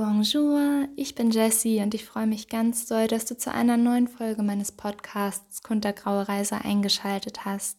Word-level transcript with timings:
Bonjour, 0.00 0.86
ich 0.94 1.16
bin 1.16 1.32
Jessie 1.32 1.80
und 1.80 1.92
ich 1.92 2.04
freue 2.04 2.28
mich 2.28 2.46
ganz 2.46 2.86
doll, 2.86 3.08
dass 3.08 3.24
du 3.24 3.36
zu 3.36 3.52
einer 3.52 3.76
neuen 3.76 4.06
Folge 4.06 4.44
meines 4.44 4.70
Podcasts 4.70 5.64
Kuntergraue 5.64 6.28
Reise 6.28 6.64
eingeschaltet 6.64 7.44
hast. 7.44 7.78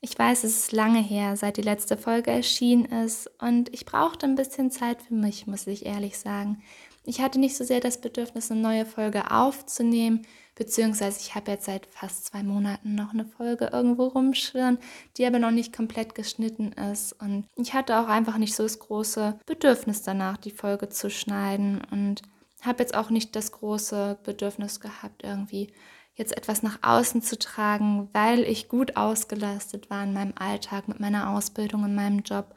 Ich 0.00 0.16
weiß, 0.16 0.44
es 0.44 0.58
ist 0.58 0.70
lange 0.70 1.02
her, 1.02 1.36
seit 1.36 1.56
die 1.56 1.62
letzte 1.62 1.96
Folge 1.96 2.30
erschienen 2.30 2.84
ist 2.84 3.28
und 3.40 3.68
ich 3.74 3.84
brauchte 3.84 4.26
ein 4.26 4.36
bisschen 4.36 4.70
Zeit 4.70 5.02
für 5.02 5.14
mich, 5.14 5.48
muss 5.48 5.66
ich 5.66 5.86
ehrlich 5.86 6.18
sagen. 6.18 6.62
Ich 7.04 7.20
hatte 7.20 7.40
nicht 7.40 7.56
so 7.56 7.64
sehr 7.64 7.80
das 7.80 8.00
Bedürfnis, 8.00 8.50
eine 8.50 8.60
neue 8.60 8.86
Folge 8.86 9.30
aufzunehmen, 9.30 10.22
beziehungsweise 10.54 11.20
ich 11.20 11.34
habe 11.34 11.50
jetzt 11.50 11.64
seit 11.64 11.86
fast 11.86 12.26
zwei 12.26 12.42
Monaten 12.42 12.94
noch 12.94 13.14
eine 13.14 13.24
Folge 13.24 13.70
irgendwo 13.72 14.06
rumschwirren, 14.08 14.78
die 15.16 15.24
aber 15.24 15.38
noch 15.38 15.50
nicht 15.50 15.74
komplett 15.74 16.14
geschnitten 16.14 16.72
ist. 16.72 17.14
Und 17.14 17.46
ich 17.56 17.72
hatte 17.72 17.98
auch 17.98 18.08
einfach 18.08 18.36
nicht 18.36 18.54
so 18.54 18.62
das 18.64 18.78
große 18.78 19.38
Bedürfnis 19.46 20.02
danach, 20.02 20.36
die 20.36 20.50
Folge 20.50 20.90
zu 20.90 21.08
schneiden 21.08 21.80
und 21.90 22.22
habe 22.60 22.82
jetzt 22.82 22.94
auch 22.94 23.08
nicht 23.08 23.34
das 23.34 23.52
große 23.52 24.18
Bedürfnis 24.22 24.80
gehabt, 24.80 25.24
irgendwie 25.24 25.72
jetzt 26.14 26.36
etwas 26.36 26.62
nach 26.62 26.80
außen 26.82 27.22
zu 27.22 27.38
tragen, 27.38 28.10
weil 28.12 28.40
ich 28.40 28.68
gut 28.68 28.96
ausgelastet 28.96 29.88
war 29.88 30.04
in 30.04 30.12
meinem 30.12 30.34
Alltag, 30.36 30.86
mit 30.86 31.00
meiner 31.00 31.30
Ausbildung, 31.30 31.86
in 31.86 31.94
meinem 31.94 32.20
Job 32.20 32.54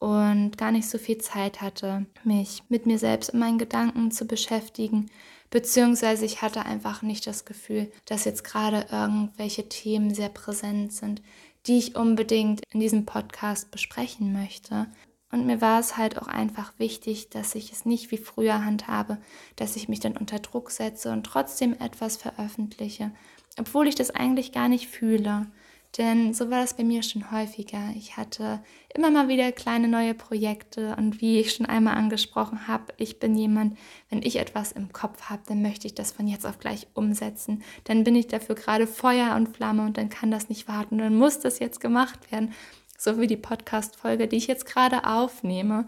und 0.00 0.56
gar 0.56 0.72
nicht 0.72 0.88
so 0.88 0.98
viel 0.98 1.18
Zeit 1.18 1.60
hatte, 1.60 2.06
mich 2.24 2.64
mit 2.68 2.86
mir 2.86 2.98
selbst 2.98 3.32
und 3.32 3.38
meinen 3.38 3.58
Gedanken 3.58 4.10
zu 4.10 4.26
beschäftigen. 4.26 5.10
Beziehungsweise 5.50 6.24
ich 6.24 6.42
hatte 6.42 6.64
einfach 6.64 7.02
nicht 7.02 7.26
das 7.26 7.44
Gefühl, 7.44 7.92
dass 8.06 8.24
jetzt 8.24 8.42
gerade 8.42 8.86
irgendwelche 8.90 9.68
Themen 9.68 10.14
sehr 10.14 10.30
präsent 10.30 10.92
sind, 10.92 11.22
die 11.66 11.78
ich 11.78 11.96
unbedingt 11.96 12.62
in 12.72 12.80
diesem 12.80 13.04
Podcast 13.04 13.70
besprechen 13.70 14.32
möchte. 14.32 14.86
Und 15.32 15.46
mir 15.46 15.60
war 15.60 15.78
es 15.78 15.96
halt 15.96 16.20
auch 16.20 16.28
einfach 16.28 16.72
wichtig, 16.78 17.28
dass 17.28 17.54
ich 17.54 17.70
es 17.70 17.84
nicht 17.84 18.10
wie 18.10 18.18
früher 18.18 18.64
handhabe, 18.64 19.18
dass 19.56 19.76
ich 19.76 19.88
mich 19.88 20.00
dann 20.00 20.16
unter 20.16 20.38
Druck 20.38 20.70
setze 20.70 21.12
und 21.12 21.24
trotzdem 21.24 21.74
etwas 21.74 22.16
veröffentliche, 22.16 23.12
obwohl 23.58 23.86
ich 23.86 23.94
das 23.94 24.10
eigentlich 24.10 24.50
gar 24.50 24.68
nicht 24.68 24.88
fühle. 24.88 25.46
Denn 25.98 26.34
so 26.34 26.50
war 26.50 26.60
das 26.60 26.74
bei 26.74 26.84
mir 26.84 27.02
schon 27.02 27.32
häufiger. 27.32 27.90
Ich 27.96 28.16
hatte 28.16 28.62
immer 28.94 29.10
mal 29.10 29.26
wieder 29.26 29.50
kleine 29.50 29.88
neue 29.88 30.14
Projekte 30.14 30.94
und 30.96 31.20
wie 31.20 31.40
ich 31.40 31.52
schon 31.52 31.66
einmal 31.66 31.96
angesprochen 31.96 32.68
habe, 32.68 32.92
ich 32.96 33.18
bin 33.18 33.34
jemand, 33.34 33.76
wenn 34.08 34.22
ich 34.22 34.36
etwas 34.36 34.70
im 34.70 34.92
Kopf 34.92 35.22
habe, 35.22 35.42
dann 35.46 35.62
möchte 35.62 35.88
ich 35.88 35.94
das 35.94 36.12
von 36.12 36.28
jetzt 36.28 36.46
auf 36.46 36.60
gleich 36.60 36.86
umsetzen. 36.94 37.64
Dann 37.84 38.04
bin 38.04 38.14
ich 38.14 38.28
dafür 38.28 38.54
gerade 38.54 38.86
Feuer 38.86 39.34
und 39.34 39.56
Flamme 39.56 39.84
und 39.84 39.96
dann 39.96 40.10
kann 40.10 40.30
das 40.30 40.48
nicht 40.48 40.68
warten. 40.68 40.98
Dann 40.98 41.16
muss 41.16 41.40
das 41.40 41.58
jetzt 41.58 41.80
gemacht 41.80 42.30
werden. 42.30 42.52
So 42.96 43.18
wie 43.18 43.26
die 43.26 43.36
Podcast-Folge, 43.36 44.28
die 44.28 44.36
ich 44.36 44.46
jetzt 44.46 44.66
gerade 44.66 45.04
aufnehme. 45.04 45.86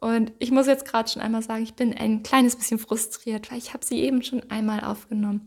Und 0.00 0.32
ich 0.38 0.50
muss 0.50 0.66
jetzt 0.66 0.84
gerade 0.84 1.08
schon 1.08 1.22
einmal 1.22 1.42
sagen, 1.42 1.62
ich 1.62 1.74
bin 1.74 1.94
ein 1.94 2.24
kleines 2.24 2.56
bisschen 2.56 2.78
frustriert, 2.78 3.50
weil 3.50 3.58
ich 3.58 3.72
habe 3.72 3.84
sie 3.84 4.00
eben 4.00 4.22
schon 4.22 4.50
einmal 4.50 4.80
aufgenommen 4.80 5.44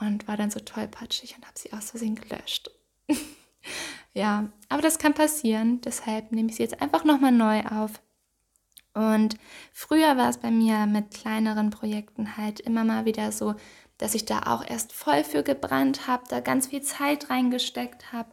und 0.00 0.28
war 0.28 0.36
dann 0.36 0.50
so 0.50 0.60
tollpatschig 0.60 1.34
und 1.36 1.44
habe 1.44 1.58
sie 1.58 1.72
aus 1.72 1.90
Versehen 1.90 2.14
gelöscht. 2.14 2.70
ja, 4.14 4.48
aber 4.68 4.82
das 4.82 4.98
kann 4.98 5.14
passieren. 5.14 5.80
Deshalb 5.80 6.32
nehme 6.32 6.50
ich 6.50 6.56
sie 6.56 6.62
jetzt 6.62 6.80
einfach 6.80 7.04
nochmal 7.04 7.32
neu 7.32 7.62
auf. 7.62 8.00
Und 8.94 9.36
früher 9.72 10.16
war 10.16 10.28
es 10.28 10.38
bei 10.38 10.50
mir 10.50 10.86
mit 10.86 11.12
kleineren 11.12 11.70
Projekten 11.70 12.36
halt 12.36 12.60
immer 12.60 12.84
mal 12.84 13.04
wieder 13.06 13.32
so, 13.32 13.54
dass 13.98 14.14
ich 14.14 14.24
da 14.24 14.40
auch 14.46 14.64
erst 14.68 14.92
voll 14.92 15.24
für 15.24 15.42
gebrannt 15.42 16.06
habe, 16.06 16.24
da 16.28 16.40
ganz 16.40 16.66
viel 16.66 16.82
Zeit 16.82 17.30
reingesteckt 17.30 18.12
habe 18.12 18.30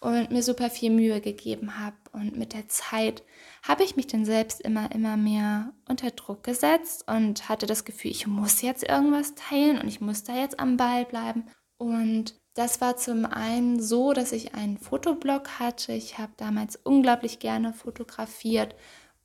und 0.00 0.30
mir 0.30 0.42
super 0.42 0.70
viel 0.70 0.90
Mühe 0.90 1.20
gegeben 1.20 1.78
habe. 1.78 1.96
Und 2.12 2.36
mit 2.36 2.54
der 2.54 2.68
Zeit 2.68 3.22
habe 3.62 3.84
ich 3.84 3.96
mich 3.96 4.06
dann 4.06 4.24
selbst 4.24 4.60
immer, 4.60 4.90
immer 4.92 5.16
mehr 5.16 5.74
unter 5.88 6.10
Druck 6.10 6.42
gesetzt 6.42 7.06
und 7.06 7.48
hatte 7.48 7.66
das 7.66 7.84
Gefühl, 7.84 8.10
ich 8.10 8.26
muss 8.26 8.62
jetzt 8.62 8.82
irgendwas 8.82 9.34
teilen 9.34 9.78
und 9.78 9.88
ich 9.88 10.00
muss 10.00 10.24
da 10.24 10.34
jetzt 10.34 10.58
am 10.58 10.76
Ball 10.76 11.04
bleiben. 11.04 11.44
Und 11.76 12.39
das 12.54 12.80
war 12.80 12.96
zum 12.96 13.24
einen 13.26 13.80
so, 13.80 14.12
dass 14.12 14.32
ich 14.32 14.54
einen 14.54 14.78
Fotoblog 14.78 15.60
hatte. 15.60 15.92
Ich 15.92 16.18
habe 16.18 16.32
damals 16.36 16.76
unglaublich 16.76 17.38
gerne 17.38 17.72
fotografiert 17.72 18.74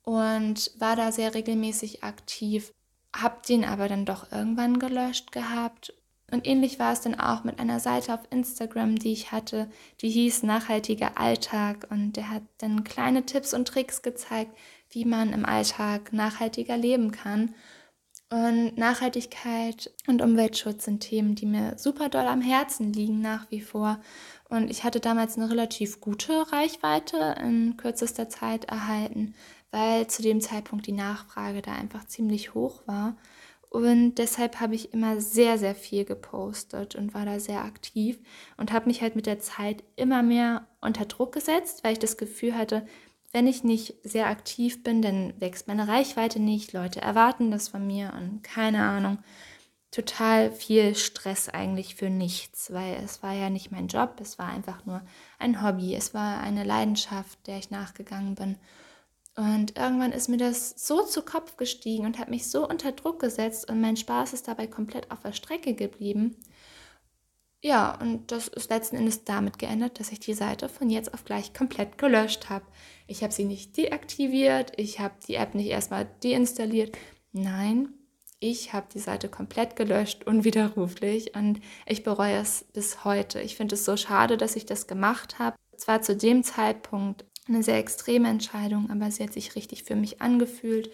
und 0.02 0.70
war 0.78 0.96
da 0.96 1.10
sehr 1.10 1.34
regelmäßig 1.34 2.04
aktiv, 2.04 2.72
habe 3.14 3.40
den 3.48 3.64
aber 3.64 3.88
dann 3.88 4.04
doch 4.04 4.30
irgendwann 4.30 4.78
gelöscht 4.78 5.32
gehabt. 5.32 5.92
Und 6.30 6.46
ähnlich 6.46 6.78
war 6.78 6.92
es 6.92 7.00
dann 7.02 7.18
auch 7.18 7.44
mit 7.44 7.60
einer 7.60 7.78
Seite 7.78 8.12
auf 8.12 8.20
Instagram, 8.30 8.96
die 8.96 9.12
ich 9.12 9.30
hatte, 9.30 9.68
die 10.00 10.10
hieß 10.10 10.42
Nachhaltiger 10.42 11.18
Alltag 11.18 11.86
und 11.90 12.14
der 12.14 12.30
hat 12.30 12.42
dann 12.58 12.82
kleine 12.82 13.26
Tipps 13.26 13.54
und 13.54 13.68
Tricks 13.68 14.02
gezeigt, 14.02 14.56
wie 14.90 15.04
man 15.04 15.32
im 15.32 15.44
Alltag 15.44 16.12
nachhaltiger 16.12 16.76
leben 16.76 17.12
kann. 17.12 17.54
Und 18.28 18.76
Nachhaltigkeit 18.76 19.92
und 20.08 20.20
Umweltschutz 20.20 20.84
sind 20.84 21.00
Themen, 21.00 21.36
die 21.36 21.46
mir 21.46 21.78
super 21.78 22.08
doll 22.08 22.26
am 22.26 22.40
Herzen 22.40 22.92
liegen 22.92 23.20
nach 23.20 23.48
wie 23.50 23.60
vor. 23.60 24.00
Und 24.48 24.68
ich 24.68 24.82
hatte 24.82 24.98
damals 24.98 25.36
eine 25.36 25.48
relativ 25.48 26.00
gute 26.00 26.50
Reichweite 26.52 27.36
in 27.40 27.76
kürzester 27.76 28.28
Zeit 28.28 28.64
erhalten, 28.64 29.34
weil 29.70 30.08
zu 30.08 30.22
dem 30.22 30.40
Zeitpunkt 30.40 30.86
die 30.86 30.92
Nachfrage 30.92 31.62
da 31.62 31.72
einfach 31.72 32.04
ziemlich 32.06 32.54
hoch 32.54 32.82
war. 32.86 33.16
Und 33.68 34.16
deshalb 34.16 34.58
habe 34.58 34.74
ich 34.74 34.92
immer 34.92 35.20
sehr, 35.20 35.58
sehr 35.58 35.74
viel 35.74 36.04
gepostet 36.04 36.96
und 36.96 37.14
war 37.14 37.26
da 37.26 37.38
sehr 37.38 37.62
aktiv 37.62 38.18
und 38.56 38.72
habe 38.72 38.86
mich 38.86 39.02
halt 39.02 39.14
mit 39.16 39.26
der 39.26 39.38
Zeit 39.38 39.84
immer 39.96 40.22
mehr 40.22 40.66
unter 40.80 41.04
Druck 41.04 41.32
gesetzt, 41.32 41.84
weil 41.84 41.92
ich 41.92 41.98
das 41.98 42.16
Gefühl 42.16 42.56
hatte, 42.56 42.86
wenn 43.36 43.46
ich 43.46 43.64
nicht 43.64 43.96
sehr 44.02 44.28
aktiv 44.28 44.82
bin, 44.82 45.02
dann 45.02 45.38
wächst 45.38 45.68
meine 45.68 45.88
Reichweite 45.88 46.40
nicht. 46.40 46.72
Leute 46.72 47.02
erwarten 47.02 47.50
das 47.50 47.68
von 47.68 47.86
mir 47.86 48.14
und 48.18 48.42
keine 48.42 48.82
Ahnung. 48.82 49.18
Total 49.90 50.50
viel 50.50 50.94
Stress 50.94 51.50
eigentlich 51.50 51.96
für 51.96 52.08
nichts, 52.08 52.72
weil 52.72 52.94
es 53.04 53.22
war 53.22 53.34
ja 53.34 53.50
nicht 53.50 53.70
mein 53.70 53.88
Job, 53.88 54.16
es 54.22 54.38
war 54.38 54.48
einfach 54.48 54.86
nur 54.86 55.02
ein 55.38 55.62
Hobby, 55.62 55.94
es 55.94 56.14
war 56.14 56.40
eine 56.40 56.64
Leidenschaft, 56.64 57.46
der 57.46 57.58
ich 57.58 57.70
nachgegangen 57.70 58.36
bin. 58.36 58.56
Und 59.34 59.76
irgendwann 59.76 60.12
ist 60.12 60.30
mir 60.30 60.38
das 60.38 60.70
so 60.70 61.02
zu 61.02 61.20
Kopf 61.20 61.58
gestiegen 61.58 62.06
und 62.06 62.18
hat 62.18 62.30
mich 62.30 62.48
so 62.48 62.66
unter 62.66 62.92
Druck 62.92 63.20
gesetzt 63.20 63.70
und 63.70 63.82
mein 63.82 63.98
Spaß 63.98 64.32
ist 64.32 64.48
dabei 64.48 64.66
komplett 64.66 65.10
auf 65.10 65.20
der 65.20 65.34
Strecke 65.34 65.74
geblieben, 65.74 66.36
ja, 67.62 67.98
und 68.00 68.30
das 68.30 68.48
ist 68.48 68.70
letzten 68.70 68.96
Endes 68.96 69.24
damit 69.24 69.58
geändert, 69.58 69.98
dass 69.98 70.12
ich 70.12 70.20
die 70.20 70.34
Seite 70.34 70.68
von 70.68 70.90
jetzt 70.90 71.12
auf 71.14 71.24
gleich 71.24 71.52
komplett 71.54 71.98
gelöscht 71.98 72.48
habe. 72.48 72.64
Ich 73.06 73.22
habe 73.22 73.32
sie 73.32 73.44
nicht 73.44 73.76
deaktiviert, 73.76 74.72
ich 74.76 75.00
habe 75.00 75.14
die 75.26 75.34
App 75.34 75.54
nicht 75.54 75.68
erstmal 75.68 76.08
deinstalliert. 76.22 76.96
Nein, 77.32 77.88
ich 78.38 78.72
habe 78.72 78.86
die 78.92 78.98
Seite 78.98 79.28
komplett 79.28 79.76
gelöscht, 79.76 80.24
unwiderruflich 80.26 81.34
und 81.34 81.60
ich 81.86 82.02
bereue 82.02 82.36
es 82.36 82.64
bis 82.72 83.04
heute. 83.04 83.40
Ich 83.40 83.56
finde 83.56 83.74
es 83.74 83.84
so 83.84 83.96
schade, 83.96 84.36
dass 84.36 84.56
ich 84.56 84.66
das 84.66 84.86
gemacht 84.86 85.38
habe. 85.38 85.56
Zwar 85.76 86.02
zu 86.02 86.16
dem 86.16 86.42
Zeitpunkt 86.42 87.24
eine 87.48 87.62
sehr 87.62 87.78
extreme 87.78 88.28
Entscheidung, 88.28 88.90
aber 88.90 89.10
sie 89.10 89.22
hat 89.22 89.32
sich 89.32 89.56
richtig 89.56 89.84
für 89.84 89.96
mich 89.96 90.20
angefühlt. 90.20 90.90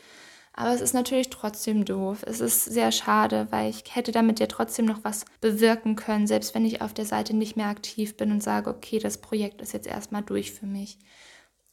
Aber 0.55 0.75
es 0.75 0.81
ist 0.81 0.93
natürlich 0.93 1.31
trotzdem 1.31 1.85
doof. 1.85 2.25
Es 2.27 2.41
ist 2.41 2.67
sehr 2.67 2.93
schade, 2.93 3.47
weil 3.51 3.71
ich 3.71 3.85
hätte 3.95 4.13
damit 4.13 4.39
ja 4.39 4.47
trotzdem 4.47 4.85
noch 4.85 5.03
was 5.03 5.25
bewirken 5.41 5.97
können, 5.97 6.27
selbst 6.27 6.55
wenn 6.55 6.67
ich 6.67 6.83
auf 6.83 6.93
der 6.93 7.07
Seite 7.07 7.35
nicht 7.35 7.57
mehr 7.57 7.69
aktiv 7.69 8.17
bin 8.17 8.31
und 8.31 8.43
sage, 8.43 8.69
okay, 8.69 8.99
das 8.99 9.19
Projekt 9.19 9.63
ist 9.63 9.73
jetzt 9.73 9.87
erstmal 9.87 10.23
durch 10.23 10.53
für 10.53 10.67
mich. 10.67 10.99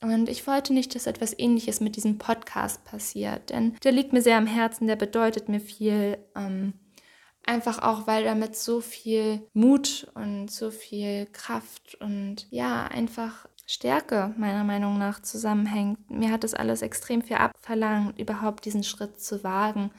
Und 0.02 0.30
ich 0.30 0.48
wollte 0.48 0.74
nicht, 0.74 0.96
dass 0.96 1.08
etwas 1.08 1.38
Ähnliches 1.38 1.82
mit 1.82 1.98
diesem 1.98 2.18
Podcast 2.18 2.86
passiert, 2.86 3.50
denn 3.50 3.76
der 3.84 3.92
liegt 3.92 4.14
mir 4.14 4.22
sehr 4.22 4.38
am 4.38 4.48
Herzen, 4.48 4.88
der 4.88 4.96
bedeutet 4.96 5.50
mir 5.50 5.60
viel. 5.60 6.18
Ähm, 6.38 6.74
einfach 7.46 7.82
auch, 7.82 8.06
weil 8.06 8.24
damit 8.24 8.56
so 8.56 8.80
viel 8.80 9.48
Mut 9.54 10.08
und 10.14 10.52
so 10.52 10.70
viel 10.70 11.26
Kraft 11.28 11.96
und 12.00 12.48
ja, 12.52 12.86
einfach 12.86 13.49
Stärke 13.72 14.34
meiner 14.36 14.64
Meinung 14.64 14.98
nach 14.98 15.22
zusammenhängt. 15.22 16.10
Mir 16.10 16.32
hat 16.32 16.44
es 16.44 16.56
alles 16.56 16.82
extrem 16.82 17.22
viel 17.22 17.36
abverlangt, 17.36 18.18
überhaupt 18.18 18.66
diesen 18.66 18.84
Schritt 18.84 19.22
zu 19.22 19.44
wagen 19.44 19.92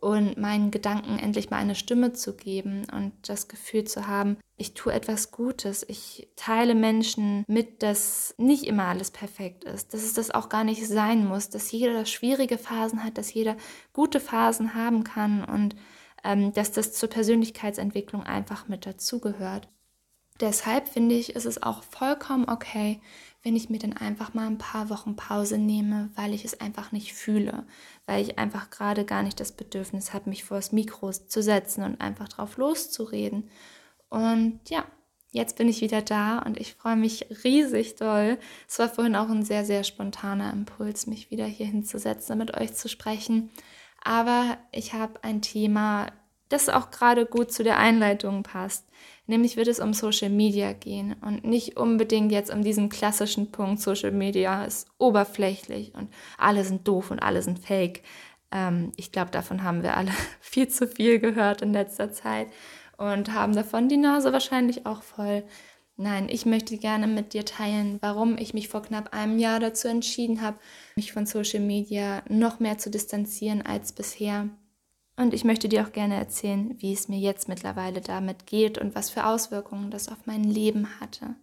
und 0.00 0.38
meinen 0.38 0.70
Gedanken 0.70 1.18
endlich 1.18 1.50
mal 1.50 1.58
eine 1.58 1.74
Stimme 1.74 2.14
zu 2.14 2.34
geben 2.34 2.86
und 2.90 3.12
das 3.28 3.46
Gefühl 3.46 3.84
zu 3.84 4.06
haben, 4.06 4.38
ich 4.56 4.72
tue 4.72 4.94
etwas 4.94 5.30
Gutes, 5.30 5.84
ich 5.86 6.30
teile 6.36 6.74
Menschen 6.74 7.44
mit, 7.46 7.82
dass 7.82 8.34
nicht 8.38 8.64
immer 8.64 8.84
alles 8.84 9.10
perfekt 9.10 9.64
ist, 9.64 9.92
dass 9.92 10.04
es 10.04 10.14
das 10.14 10.30
auch 10.30 10.48
gar 10.48 10.64
nicht 10.64 10.86
sein 10.86 11.26
muss, 11.26 11.50
dass 11.50 11.70
jeder 11.70 12.06
schwierige 12.06 12.56
Phasen 12.56 13.04
hat, 13.04 13.18
dass 13.18 13.34
jeder 13.34 13.58
gute 13.92 14.20
Phasen 14.20 14.72
haben 14.72 15.04
kann 15.04 15.44
und 15.44 15.76
ähm, 16.24 16.54
dass 16.54 16.72
das 16.72 16.94
zur 16.94 17.10
Persönlichkeitsentwicklung 17.10 18.22
einfach 18.22 18.68
mit 18.68 18.86
dazugehört. 18.86 19.68
Deshalb 20.40 20.88
finde 20.88 21.16
ich, 21.16 21.34
ist 21.34 21.46
es 21.46 21.62
auch 21.62 21.82
vollkommen 21.82 22.48
okay, 22.48 23.00
wenn 23.42 23.56
ich 23.56 23.70
mir 23.70 23.78
dann 23.78 23.92
einfach 23.92 24.34
mal 24.34 24.46
ein 24.46 24.58
paar 24.58 24.90
Wochen 24.90 25.16
Pause 25.16 25.58
nehme, 25.58 26.10
weil 26.14 26.34
ich 26.34 26.44
es 26.44 26.60
einfach 26.60 26.92
nicht 26.92 27.14
fühle, 27.14 27.66
weil 28.06 28.22
ich 28.22 28.38
einfach 28.38 28.70
gerade 28.70 29.04
gar 29.04 29.22
nicht 29.22 29.40
das 29.40 29.52
Bedürfnis 29.52 30.12
habe, 30.12 30.30
mich 30.30 30.44
vor 30.44 30.58
das 30.58 30.72
Mikro 30.72 31.10
zu 31.10 31.42
setzen 31.42 31.82
und 31.84 32.00
einfach 32.00 32.28
drauf 32.28 32.56
loszureden. 32.56 33.50
Und 34.08 34.60
ja, 34.68 34.84
jetzt 35.30 35.56
bin 35.56 35.68
ich 35.68 35.80
wieder 35.80 36.02
da 36.02 36.38
und 36.40 36.58
ich 36.58 36.74
freue 36.74 36.96
mich 36.96 37.26
riesig 37.44 37.96
doll. 37.96 38.38
Es 38.68 38.78
war 38.78 38.88
vorhin 38.88 39.16
auch 39.16 39.28
ein 39.28 39.44
sehr, 39.44 39.64
sehr 39.64 39.84
spontaner 39.84 40.52
Impuls, 40.52 41.06
mich 41.06 41.30
wieder 41.30 41.46
hier 41.46 41.66
hinzusetzen 41.66 42.38
mit 42.38 42.56
euch 42.56 42.74
zu 42.74 42.88
sprechen. 42.88 43.50
Aber 44.02 44.58
ich 44.72 44.94
habe 44.94 45.22
ein 45.22 45.42
Thema, 45.42 46.12
das 46.48 46.68
auch 46.68 46.90
gerade 46.90 47.26
gut 47.26 47.52
zu 47.52 47.62
der 47.62 47.78
Einleitung 47.78 48.42
passt. 48.42 48.86
Nämlich 49.26 49.56
wird 49.56 49.68
es 49.68 49.80
um 49.80 49.92
Social 49.92 50.30
Media 50.30 50.72
gehen 50.72 51.14
und 51.20 51.44
nicht 51.44 51.76
unbedingt 51.76 52.32
jetzt 52.32 52.52
um 52.52 52.62
diesen 52.62 52.88
klassischen 52.88 53.52
Punkt, 53.52 53.80
Social 53.80 54.10
Media 54.10 54.64
ist 54.64 54.88
oberflächlich 54.96 55.94
und 55.94 56.08
alle 56.38 56.64
sind 56.64 56.88
doof 56.88 57.10
und 57.10 57.18
alle 57.18 57.42
sind 57.42 57.58
fake. 57.58 58.02
Ähm, 58.50 58.92
ich 58.96 59.12
glaube, 59.12 59.30
davon 59.30 59.62
haben 59.62 59.82
wir 59.82 59.96
alle 59.96 60.12
viel 60.40 60.68
zu 60.68 60.86
viel 60.86 61.18
gehört 61.18 61.60
in 61.60 61.74
letzter 61.74 62.10
Zeit 62.10 62.48
und 62.96 63.34
haben 63.34 63.54
davon 63.54 63.88
die 63.88 63.98
Nase 63.98 64.32
wahrscheinlich 64.32 64.86
auch 64.86 65.02
voll. 65.02 65.44
Nein, 66.00 66.28
ich 66.30 66.46
möchte 66.46 66.78
gerne 66.78 67.06
mit 67.06 67.34
dir 67.34 67.44
teilen, 67.44 67.98
warum 68.00 68.38
ich 68.38 68.54
mich 68.54 68.68
vor 68.68 68.82
knapp 68.82 69.12
einem 69.12 69.38
Jahr 69.38 69.58
dazu 69.58 69.88
entschieden 69.88 70.40
habe, 70.40 70.58
mich 70.96 71.12
von 71.12 71.26
Social 71.26 71.60
Media 71.60 72.22
noch 72.28 72.60
mehr 72.60 72.78
zu 72.78 72.88
distanzieren 72.88 73.62
als 73.62 73.92
bisher 73.92 74.48
und 75.18 75.34
ich 75.34 75.44
möchte 75.44 75.68
dir 75.68 75.84
auch 75.84 75.92
gerne 75.92 76.14
erzählen, 76.14 76.76
wie 76.78 76.92
es 76.92 77.08
mir 77.08 77.18
jetzt 77.18 77.48
mittlerweile 77.48 78.00
damit 78.00 78.46
geht 78.46 78.78
und 78.78 78.94
was 78.94 79.10
für 79.10 79.26
Auswirkungen 79.26 79.90
das 79.90 80.08
auf 80.08 80.18
mein 80.26 80.44
Leben 80.44 81.00
hatte. 81.00 81.34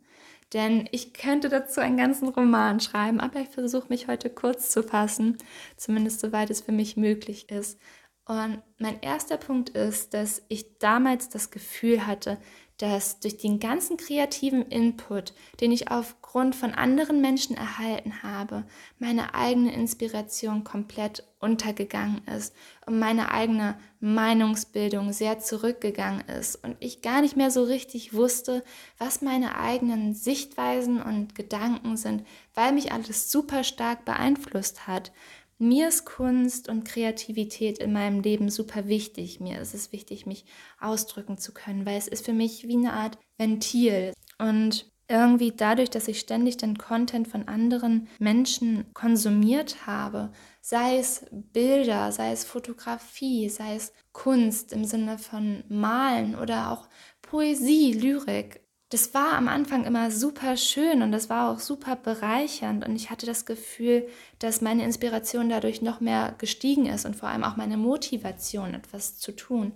Denn 0.53 0.87
ich 0.91 1.13
könnte 1.13 1.49
dazu 1.49 1.81
einen 1.81 1.97
ganzen 1.97 2.29
Roman 2.29 2.79
schreiben, 2.79 3.19
aber 3.19 3.41
ich 3.41 3.49
versuche 3.49 3.89
mich 3.89 4.07
heute 4.07 4.29
kurz 4.29 4.69
zu 4.69 4.81
fassen, 4.81 5.37
zumindest 5.75 6.21
soweit 6.21 6.49
es 6.49 6.61
für 6.61 6.71
mich 6.71 6.95
möglich 6.95 7.51
ist. 7.51 7.77
Und 8.25 8.61
mein 8.79 9.01
erster 9.01 9.37
Punkt 9.37 9.69
ist, 9.69 10.13
dass 10.13 10.41
ich 10.47 10.79
damals 10.79 11.27
das 11.29 11.51
Gefühl 11.51 12.07
hatte, 12.07 12.37
dass 12.77 13.19
durch 13.19 13.37
den 13.37 13.59
ganzen 13.59 13.95
kreativen 13.97 14.63
Input, 14.63 15.33
den 15.61 15.71
ich 15.71 15.91
aufgrund 15.91 16.55
von 16.55 16.73
anderen 16.73 17.21
Menschen 17.21 17.55
erhalten 17.55 18.21
habe, 18.21 18.65
meine 18.99 19.33
eigene 19.33 19.73
Inspiration 19.73 20.65
komplett 20.65 21.23
untergegangen 21.39 22.21
ist 22.27 22.53
und 22.85 22.99
meine 22.99 23.31
eigene 23.31 23.77
Meinungsbildung 23.99 25.13
sehr 25.13 25.39
zurückgegangen 25.39 26.25
ist 26.27 26.55
und 26.55 26.75
ich 26.79 27.01
gar 27.01 27.21
nicht 27.21 27.37
mehr 27.37 27.51
so 27.51 27.63
richtig 27.63 28.13
wusste, 28.13 28.63
was 28.97 29.21
meine 29.21 29.57
eigenen 29.57 30.13
Sichtweisen 30.13 31.01
und 31.01 31.35
Gedanken 31.35 31.95
sind, 31.95 32.25
weil 32.53 32.73
mich 32.73 32.91
alles 32.91 33.31
super 33.31 33.63
stark 33.63 34.03
beeinflusst 34.05 34.87
hat. 34.87 35.11
Mir 35.57 35.87
ist 35.87 36.05
Kunst 36.05 36.67
und 36.67 36.83
Kreativität 36.83 37.77
in 37.77 37.93
meinem 37.93 38.19
Leben 38.19 38.49
super 38.49 38.87
wichtig. 38.87 39.39
Mir 39.39 39.61
ist 39.61 39.73
es 39.73 39.93
wichtig, 39.93 40.25
mich 40.25 40.45
ausdrücken 40.79 41.37
zu 41.37 41.53
können, 41.53 41.85
weil 41.85 41.97
es 41.97 42.09
ist 42.09 42.25
für 42.25 42.33
mich 42.33 42.67
wie 42.67 42.75
eine 42.75 42.91
Art 42.91 43.17
Ventil. 43.37 44.13
Und 44.37 44.91
irgendwie 45.07 45.51
dadurch, 45.51 45.89
dass 45.89 46.09
ich 46.09 46.19
ständig 46.19 46.57
den 46.57 46.77
Content 46.77 47.27
von 47.27 47.47
anderen 47.47 48.09
Menschen 48.19 48.91
konsumiert 48.93 49.85
habe, 49.87 50.31
sei 50.61 50.97
es 50.97 51.25
Bilder, 51.31 52.11
sei 52.11 52.31
es 52.31 52.43
Fotografie, 52.43 53.49
sei 53.49 53.75
es 53.75 53.93
Kunst 54.11 54.73
im 54.73 54.83
Sinne 54.83 55.17
von 55.17 55.63
Malen 55.69 56.35
oder 56.35 56.71
auch 56.71 56.89
Poesie, 57.21 57.93
Lyrik 57.93 58.64
das 58.89 59.13
war 59.13 59.33
am 59.33 59.47
Anfang 59.47 59.85
immer 59.85 60.11
super 60.11 60.57
schön 60.57 61.01
und 61.01 61.11
das 61.11 61.29
war 61.29 61.49
auch 61.49 61.59
super 61.59 61.95
bereichernd 61.95 62.85
und 62.85 62.95
ich 62.95 63.09
hatte 63.09 63.25
das 63.25 63.45
Gefühl, 63.45 64.07
dass 64.39 64.61
meine 64.61 64.83
Inspiration 64.83 65.49
dadurch 65.49 65.81
noch 65.81 66.01
mehr 66.01 66.35
gestiegen 66.37 66.85
ist 66.85 67.05
und 67.05 67.15
vor 67.15 67.29
allem 67.29 67.43
auch 67.43 67.55
meine 67.55 67.77
Motivation, 67.77 68.75
etwas 68.75 69.17
zu 69.17 69.35
tun. 69.35 69.73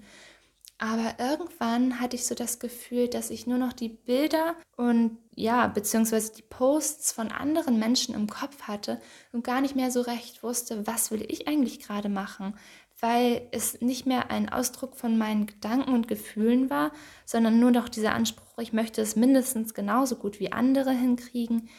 Aber 0.81 1.15
irgendwann 1.17 1.99
hatte 1.99 2.15
ich 2.15 2.25
so 2.25 2.35
das 2.35 2.59
Gefühl, 2.59 3.09
dass 3.09 3.31
ich 3.31 3.45
nur 3.45 3.57
noch 3.57 3.73
die 3.73 3.89
Bilder 3.89 4.55
und 4.77 5.17
ja, 5.35 5.67
beziehungsweise 5.67 6.31
die 6.33 6.41
Posts 6.41 7.11
von 7.11 7.31
anderen 7.31 7.79
Menschen 7.79 8.15
im 8.15 8.27
Kopf 8.27 8.61
hatte 8.61 9.01
und 9.33 9.43
gar 9.43 9.59
nicht 9.59 9.75
mehr 9.75 9.91
so 9.91 9.99
recht 9.99 10.41
wusste, 10.41 10.87
was 10.87 11.11
will 11.11 11.25
ich 11.27 11.49
eigentlich 11.49 11.79
gerade 11.79 12.07
machen 12.07 12.53
weil 12.99 13.47
es 13.51 13.81
nicht 13.81 14.05
mehr 14.05 14.29
ein 14.31 14.49
Ausdruck 14.49 14.95
von 14.95 15.17
meinen 15.17 15.45
Gedanken 15.45 15.93
und 15.93 16.07
Gefühlen 16.07 16.69
war, 16.69 16.91
sondern 17.25 17.59
nur 17.59 17.71
noch 17.71 17.89
dieser 17.89 18.13
Anspruch, 18.13 18.57
ich 18.59 18.73
möchte 18.73 19.01
es 19.01 19.15
mindestens 19.15 19.73
genauso 19.73 20.17
gut 20.17 20.39
wie 20.39 20.51
andere 20.51 20.91
hinkriegen 20.91 21.69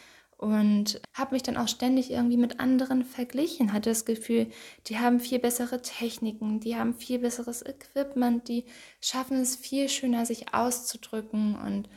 und 0.41 1.03
habe 1.13 1.35
mich 1.35 1.43
dann 1.43 1.59
auch 1.59 1.69
ständig 1.69 2.11
irgendwie 2.11 2.39
mit 2.39 2.61
anderen 2.61 3.05
verglichen, 3.05 3.75
hatte 3.75 3.91
das 3.91 4.07
Gefühl, 4.07 4.47
die 4.87 4.99
haben 4.99 5.21
viel 5.21 5.39
bessere 5.39 5.83
Techniken, 5.83 6.61
die 6.61 6.77
haben 6.77 6.95
viel 6.95 7.19
besseres 7.19 7.63
Equipment, 7.63 8.49
die 8.49 8.65
schaffen 9.03 9.39
es 9.43 9.57
viel 9.57 9.91
schöner, 9.91 10.25
sich 10.25 10.55
auszudrücken 10.55 11.57
und 11.57 11.91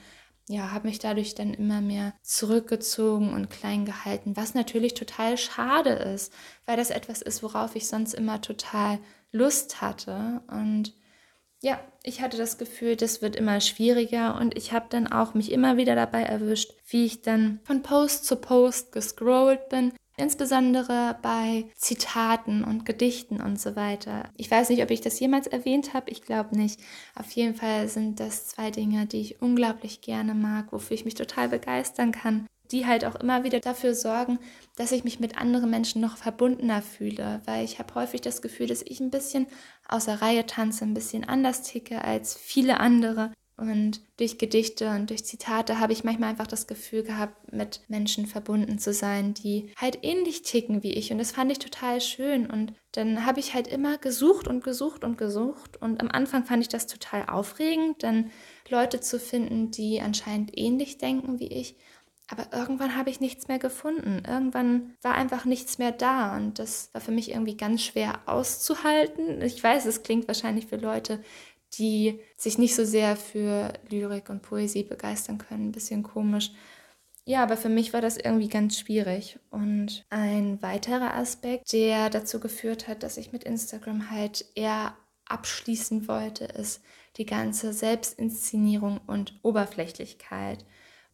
ja, 0.50 0.72
habe 0.72 0.88
mich 0.88 1.00
dadurch 1.00 1.36
dann 1.36 1.54
immer 1.54 1.82
mehr 1.82 2.14
zurückgezogen 2.22 3.34
und 3.34 3.50
klein 3.50 3.86
gehalten, 3.86 4.36
was 4.36 4.54
natürlich 4.54 4.94
total 4.94 5.38
schade 5.38 5.92
ist, 5.92 6.34
weil 6.66 6.78
das 6.78 6.90
etwas 6.90 7.22
ist, 7.22 7.44
worauf 7.44 7.76
ich 7.76 7.88
sonst 7.88 8.14
immer 8.14 8.42
total 8.42 9.00
Lust 9.32 9.82
hatte. 9.82 10.42
Und 10.48 10.94
ja, 11.62 11.80
ich 12.04 12.22
hatte 12.22 12.38
das 12.38 12.58
Gefühl, 12.58 12.98
das 12.98 13.22
wird 13.22 13.38
immer 13.38 13.62
schwieriger 13.62 14.36
und 14.36 14.58
ich 14.58 14.74
habe 14.74 14.88
dann 14.90 15.08
auch 15.08 15.34
mich 15.34 15.52
immer 15.52 15.78
wieder 15.78 15.96
dabei 15.96 16.24
erwischt, 16.24 16.74
wie 16.88 17.06
ich 17.06 17.22
dann 17.22 17.62
von 17.64 17.82
Post 17.82 18.26
zu 18.26 18.36
Post 18.36 18.92
gescrollt 18.92 19.70
bin 19.70 19.94
insbesondere 20.18 21.18
bei 21.22 21.66
Zitaten 21.76 22.64
und 22.64 22.86
Gedichten 22.86 23.42
und 23.42 23.60
so 23.60 23.76
weiter. 23.76 24.30
Ich 24.38 24.50
weiß 24.50 24.70
nicht, 24.70 24.84
ob 24.84 24.92
ich 24.92 25.02
das 25.02 25.20
jemals 25.20 25.48
erwähnt 25.48 25.94
habe, 25.94 26.12
ich 26.12 26.22
glaube 26.22 26.58
nicht. 26.58 26.80
Auf 27.16 27.32
jeden 27.32 27.56
Fall 27.56 27.88
sind 27.88 28.20
das 28.20 28.48
zwei 28.48 28.72
Dinge, 28.72 29.06
die 29.06 29.22
ich 29.22 29.42
unglaublich 29.42 30.02
gerne 30.02 30.34
mag, 30.36 30.72
wofür 30.72 30.96
ich 30.96 31.06
mich 31.06 31.16
total 31.16 31.50
begeistern 31.50 32.12
kann, 32.12 32.48
die 32.72 32.86
halt 32.86 33.06
auch 33.06 33.16
immer 33.16 33.44
wieder 33.44 33.60
dafür 33.60 33.96
sorgen, 33.96 34.40
dass 34.76 34.92
ich 34.92 35.04
mich 35.04 35.20
mit 35.20 35.38
anderen 35.38 35.70
Menschen 35.70 36.02
noch 36.02 36.18
verbundener 36.18 36.82
fühle, 36.82 37.42
weil 37.46 37.66
ich 37.66 37.80
habe 37.80 37.96
häufig 37.96 38.22
das 38.22 38.42
Gefühl, 38.42 38.68
dass 38.68 38.84
ich 38.84 39.00
ein 39.00 39.12
bisschen 39.12 39.48
außer 39.88 40.22
Reihe 40.22 40.46
tanze, 40.46 40.86
ein 40.86 40.94
bisschen 40.94 41.24
anders 41.24 41.64
ticke 41.64 42.04
als 42.04 42.36
viele 42.36 42.80
andere 42.80 43.32
und 43.56 44.02
durch 44.18 44.40
Gedichte 44.40 44.90
und 44.90 45.12
durch 45.12 45.26
Zitate 45.26 45.80
habe 45.80 45.94
ich 45.94 46.04
manchmal 46.04 46.30
einfach 46.30 46.48
das 46.48 46.66
Gefühl 46.66 47.04
gehabt, 47.04 47.54
mit 47.54 47.82
Menschen 47.88 48.26
verbunden 48.26 48.80
zu 48.80 48.94
sein, 48.94 49.36
die 49.36 49.72
halt 49.80 50.00
ähnlich 50.02 50.42
ticken 50.42 50.82
wie 50.82 50.94
ich. 50.94 51.12
Und 51.12 51.20
das 51.20 51.32
fand 51.32 51.52
ich 51.52 51.60
total 51.60 52.02
schön. 52.02 52.50
Und 52.50 52.74
dann 52.94 53.26
habe 53.28 53.40
ich 53.40 53.54
halt 53.54 53.68
immer 53.68 54.00
gesucht 54.00 54.48
und 54.48 54.64
gesucht 54.64 55.04
und 55.04 55.20
gesucht. 55.20 55.80
Und 55.80 56.02
am 56.02 56.10
Anfang 56.10 56.46
fand 56.46 56.64
ich 56.64 56.70
das 56.70 56.88
total 56.88 57.30
aufregend, 57.30 58.02
dann 58.02 58.32
Leute 58.70 59.02
zu 59.02 59.20
finden, 59.20 59.70
die 59.70 60.02
anscheinend 60.02 60.58
ähnlich 60.58 60.98
denken 60.98 61.40
wie 61.40 61.48
ich. 61.48 61.76
Aber 62.30 62.48
irgendwann 62.58 62.96
habe 62.96 63.12
ich 63.12 63.20
nichts 63.20 63.48
mehr 63.48 63.60
gefunden. 63.60 64.24
Irgendwann 64.26 64.96
war 65.04 65.14
einfach 65.14 65.46
nichts 65.46 65.78
mehr 65.78 65.92
da. 65.92 66.36
Und 66.36 66.58
das 66.58 66.90
war 66.94 67.02
für 67.02 67.12
mich 67.12 67.30
irgendwie 67.30 67.58
ganz 67.58 67.84
schwer 67.84 68.22
auszuhalten. 68.26 69.42
Ich 69.42 69.62
weiß, 69.64 69.86
es 69.86 70.02
klingt 70.02 70.28
wahrscheinlich 70.28 70.66
für 70.66 70.78
Leute, 70.78 71.24
die 71.78 72.20
sich 72.38 72.58
nicht 72.58 72.76
so 72.76 72.86
sehr 72.86 73.16
für 73.16 73.74
Lyrik 73.90 74.30
und 74.30 74.42
Poesie 74.42 74.84
begeistern 74.84 75.38
können. 75.38 75.70
Ein 75.70 75.72
bisschen 75.72 76.04
komisch. 76.04 76.52
Ja, 77.26 77.42
aber 77.44 77.56
für 77.56 77.70
mich 77.70 77.94
war 77.94 78.02
das 78.02 78.18
irgendwie 78.18 78.50
ganz 78.50 78.78
schwierig. 78.78 79.40
Und 79.50 80.06
ein 80.10 80.62
weiterer 80.62 81.16
Aspekt, 81.16 81.72
der 81.72 82.10
dazu 82.10 82.40
geführt 82.40 82.88
hat, 82.88 83.04
dass 83.04 83.18
ich 83.18 83.32
mit 83.32 83.46
Instagram 83.46 84.12
halt 84.12 84.46
eher 84.56 84.98
abschließen 85.26 86.08
wollte, 86.08 86.46
ist 86.46 86.84
die 87.18 87.26
ganze 87.26 87.72
Selbstinszenierung 87.74 89.00
und 89.08 89.40
Oberflächlichkeit 89.44 90.66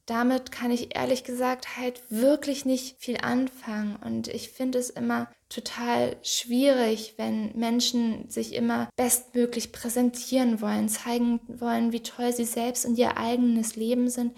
damit 0.09 0.51
kann 0.51 0.71
ich 0.71 0.95
ehrlich 0.95 1.23
gesagt 1.23 1.77
halt 1.77 2.01
wirklich 2.09 2.65
nicht 2.65 2.95
viel 2.99 3.17
anfangen. 3.17 3.95
Und 3.97 4.27
ich 4.27 4.49
finde 4.49 4.79
es 4.79 4.89
immer 4.89 5.29
total 5.49 6.17
schwierig, 6.23 7.13
wenn 7.17 7.55
Menschen 7.57 8.29
sich 8.29 8.53
immer 8.53 8.89
bestmöglich 8.95 9.71
präsentieren 9.71 10.61
wollen, 10.61 10.89
zeigen 10.89 11.39
wollen, 11.47 11.91
wie 11.91 12.01
toll 12.01 12.33
sie 12.33 12.45
selbst 12.45 12.85
und 12.85 12.97
ihr 12.97 13.17
eigenes 13.17 13.75
Leben 13.75 14.09
sind. 14.09 14.35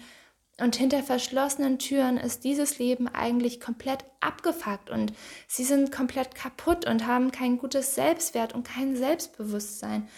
Und 0.60 0.76
hinter 0.76 1.02
verschlossenen 1.02 1.78
Türen 1.78 2.18
ist 2.18 2.44
dieses 2.44 2.78
Leben 2.78 3.08
eigentlich 3.08 3.58
komplett 3.58 4.04
abgefuckt 4.20 4.90
und 4.90 5.12
sie 5.48 5.64
sind 5.64 5.90
komplett 5.90 6.34
kaputt 6.34 6.86
und 6.86 7.06
haben 7.06 7.32
kein 7.32 7.56
gutes 7.56 7.94
Selbstwert 7.94 8.54
und 8.54 8.64
kein 8.64 8.94
Selbstbewusstsein. 8.94 10.08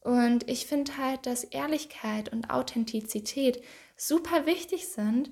Und 0.00 0.48
ich 0.48 0.66
finde 0.66 0.96
halt, 0.98 1.26
dass 1.26 1.44
Ehrlichkeit 1.44 2.30
und 2.30 2.50
Authentizität 2.50 3.62
super 4.08 4.46
wichtig 4.46 4.88
sind, 4.88 5.30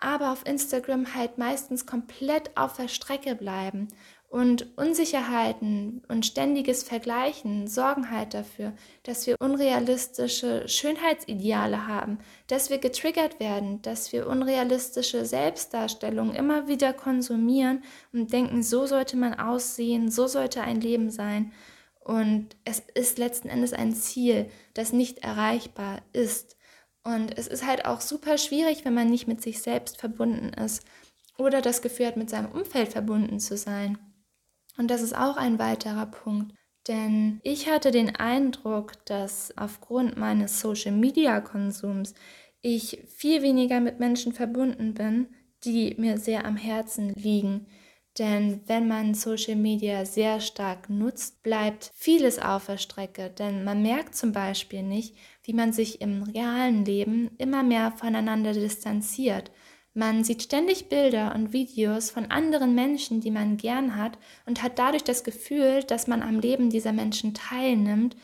aber 0.00 0.32
auf 0.32 0.46
Instagram 0.46 1.14
halt 1.14 1.38
meistens 1.38 1.86
komplett 1.86 2.56
auf 2.56 2.76
der 2.76 2.88
Strecke 2.88 3.34
bleiben. 3.34 3.88
Und 4.30 4.76
Unsicherheiten 4.76 6.02
und 6.08 6.26
ständiges 6.26 6.82
Vergleichen 6.82 7.66
sorgen 7.66 8.10
halt 8.10 8.34
dafür, 8.34 8.74
dass 9.02 9.26
wir 9.26 9.36
unrealistische 9.40 10.68
Schönheitsideale 10.68 11.86
haben, 11.86 12.18
dass 12.46 12.68
wir 12.68 12.76
getriggert 12.76 13.40
werden, 13.40 13.80
dass 13.80 14.12
wir 14.12 14.26
unrealistische 14.26 15.24
Selbstdarstellungen 15.24 16.34
immer 16.34 16.68
wieder 16.68 16.92
konsumieren 16.92 17.82
und 18.12 18.30
denken, 18.30 18.62
so 18.62 18.84
sollte 18.84 19.16
man 19.16 19.32
aussehen, 19.32 20.10
so 20.10 20.26
sollte 20.26 20.60
ein 20.60 20.80
Leben 20.80 21.10
sein. 21.10 21.52
Und 22.00 22.54
es 22.66 22.82
ist 22.94 23.16
letzten 23.16 23.48
Endes 23.48 23.72
ein 23.72 23.94
Ziel, 23.94 24.50
das 24.74 24.92
nicht 24.92 25.20
erreichbar 25.20 26.02
ist. 26.12 26.57
Und 27.08 27.38
es 27.38 27.46
ist 27.46 27.66
halt 27.66 27.86
auch 27.86 28.02
super 28.02 28.36
schwierig, 28.36 28.84
wenn 28.84 28.92
man 28.92 29.08
nicht 29.08 29.26
mit 29.26 29.40
sich 29.40 29.62
selbst 29.62 29.96
verbunden 29.96 30.52
ist 30.62 30.84
oder 31.38 31.62
das 31.62 31.80
Gefühl 31.80 32.08
hat, 32.08 32.18
mit 32.18 32.28
seinem 32.28 32.52
Umfeld 32.52 32.88
verbunden 32.88 33.40
zu 33.40 33.56
sein. 33.56 33.96
Und 34.76 34.90
das 34.90 35.00
ist 35.00 35.16
auch 35.16 35.38
ein 35.38 35.58
weiterer 35.58 36.04
Punkt. 36.04 36.54
Denn 36.86 37.40
ich 37.44 37.66
hatte 37.70 37.92
den 37.92 38.14
Eindruck, 38.14 39.06
dass 39.06 39.56
aufgrund 39.56 40.18
meines 40.18 40.60
Social-Media-Konsums 40.60 42.12
ich 42.60 43.02
viel 43.08 43.40
weniger 43.40 43.80
mit 43.80 43.98
Menschen 43.98 44.34
verbunden 44.34 44.92
bin, 44.92 45.28
die 45.64 45.94
mir 45.96 46.18
sehr 46.18 46.44
am 46.44 46.58
Herzen 46.58 47.14
liegen. 47.14 47.68
Denn 48.18 48.62
wenn 48.66 48.88
man 48.88 49.14
Social 49.14 49.54
Media 49.54 50.04
sehr 50.04 50.40
stark 50.40 50.90
nutzt, 50.90 51.42
bleibt 51.42 51.92
vieles 51.94 52.38
auf 52.40 52.66
der 52.66 52.78
Strecke. 52.78 53.30
Denn 53.30 53.62
man 53.62 53.82
merkt 53.82 54.16
zum 54.16 54.32
Beispiel 54.32 54.82
nicht, 54.82 55.14
wie 55.44 55.52
man 55.52 55.72
sich 55.72 56.00
im 56.00 56.24
realen 56.24 56.84
Leben 56.84 57.30
immer 57.38 57.62
mehr 57.62 57.92
voneinander 57.92 58.52
distanziert. 58.52 59.52
Man 59.94 60.24
sieht 60.24 60.42
ständig 60.42 60.88
Bilder 60.88 61.34
und 61.34 61.52
Videos 61.52 62.10
von 62.10 62.30
anderen 62.30 62.74
Menschen, 62.74 63.20
die 63.20 63.30
man 63.30 63.56
gern 63.56 63.96
hat 63.96 64.18
und 64.46 64.62
hat 64.62 64.78
dadurch 64.78 65.04
das 65.04 65.24
Gefühl, 65.24 65.82
dass 65.84 66.06
man 66.06 66.22
am 66.22 66.40
Leben 66.40 66.70
dieser 66.70 66.92
Menschen 66.92 67.34
teilnimmt, 67.34 68.16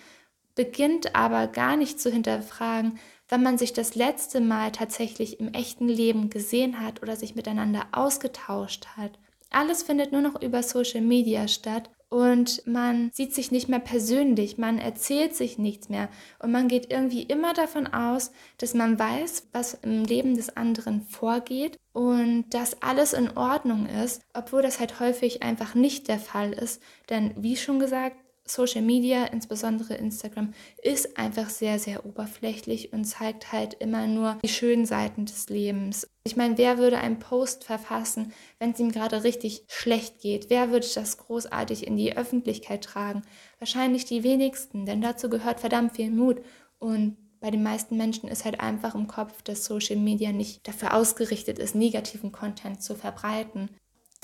beginnt 0.55 1.15
aber 1.15 1.47
gar 1.49 1.77
nicht 1.77 2.01
zu 2.01 2.11
hinterfragen, 2.11 2.99
wann 3.29 3.43
man 3.43 3.59
sich 3.59 3.73
das 3.73 3.95
letzte 3.95 4.41
Mal 4.41 4.73
tatsächlich 4.73 5.41
im 5.41 5.53
echten 5.53 5.89
Leben 5.89 6.31
gesehen 6.31 6.81
hat 6.81 7.03
oder 7.03 7.17
sich 7.17 7.35
miteinander 7.35 7.87
ausgetauscht 7.93 8.87
hat. 8.97 9.19
Alles 9.54 9.84
findet 9.84 10.11
nur 10.11 10.20
noch 10.20 10.42
über 10.42 10.64
Social 10.64 11.00
Media 11.00 11.46
statt 11.46 11.88
und 12.08 12.66
man 12.66 13.11
sieht 13.12 13.32
sich 13.32 13.52
nicht 13.52 13.68
mehr 13.68 13.78
persönlich, 13.78 14.58
man 14.58 14.78
erzählt 14.78 15.37
sich 15.37 15.58
nichts 15.58 15.88
mehr 15.88 16.08
und 16.40 16.50
man 16.50 16.66
geht 16.66 16.92
irgendwie 16.92 17.23
immer 17.23 17.54
davon 17.54 17.87
aus, 17.87 18.32
dass 18.58 18.75
man 18.75 18.99
weiß, 18.99 19.49
was 19.52 19.75
im 19.75 20.04
Leben 20.04 20.34
des 20.34 20.56
anderen 20.56 21.02
vorgeht 21.02 21.78
und 21.92 22.46
dass 22.50 22.82
alles 22.82 23.12
in 23.12 23.37
Ordnung 23.37 23.87
ist, 23.87 24.23
obwohl 24.32 24.62
das 24.62 24.80
halt 24.80 24.99
häufig 24.99 25.44
einfach 25.44 25.76
nicht 25.76 26.08
der 26.08 26.18
Fall 26.18 26.52
ist. 26.52 26.82
Denn 27.08 27.32
wie 27.37 27.56
schon 27.56 27.78
gesagt, 27.78 28.16
Social 28.47 28.83
Media, 28.83 29.25
insbesondere 29.25 29.95
Instagram, 29.95 30.53
ist 30.83 31.17
einfach 31.17 31.49
sehr, 31.49 31.79
sehr 31.79 32.05
oberflächlich 32.05 32.93
und 32.93 33.05
zeigt 33.05 33.53
halt 33.53 33.75
immer 33.75 34.07
nur 34.07 34.39
die 34.45 34.49
schönen 34.49 34.85
Seiten 34.85 35.25
des 35.25 35.49
Lebens. 35.49 36.09
Ich 36.25 36.37
meine, 36.37 36.59
wer 36.59 36.79
würde 36.79 36.99
einen 36.99 37.19
Post 37.19 37.65
verfassen, 37.65 38.33
wenn 38.59 38.73
es 38.73 38.81
ihm 38.81 38.93
gerade 38.93 39.25
richtig 39.25 39.65
schlecht 39.69 40.21
geht? 40.21 40.51
Wer 40.51 40.71
würde 40.71 40.87
das 40.95 41.17
großartig 41.17 41.87
in 41.87 41.97
die 41.97 42.17
Öffentlichkeit 42.17 42.85
tragen? 42.85 43.23
Wahrscheinlich 43.59 44.05
die 44.05 44.23
wenigsten, 44.23 44.85
denn 44.85 45.01
dazu 45.01 45.31
gehört 45.31 45.61
verdammt 45.61 45.97
viel 45.97 46.11
Mut. 46.11 46.43
Und 46.79 47.17
bei 47.41 47.51
den 47.51 47.63
meisten 47.63 47.97
Menschen 47.97 48.29
ist 48.29 48.45
halt 48.45 48.61
einfach 48.61 48.95
im 48.95 49.07
Kopf, 49.07 49.43
dass 49.43 49.65
Social 49.65 49.97
Media 49.97 50.33
nicht 50.33 50.67
dafür 50.69 50.95
ausgerichtet 50.95 51.59
ist, 51.59 51.75
negativen 51.75 52.33
Content 52.33 52.83
zu 52.83 52.95
verbreiten 52.95 53.71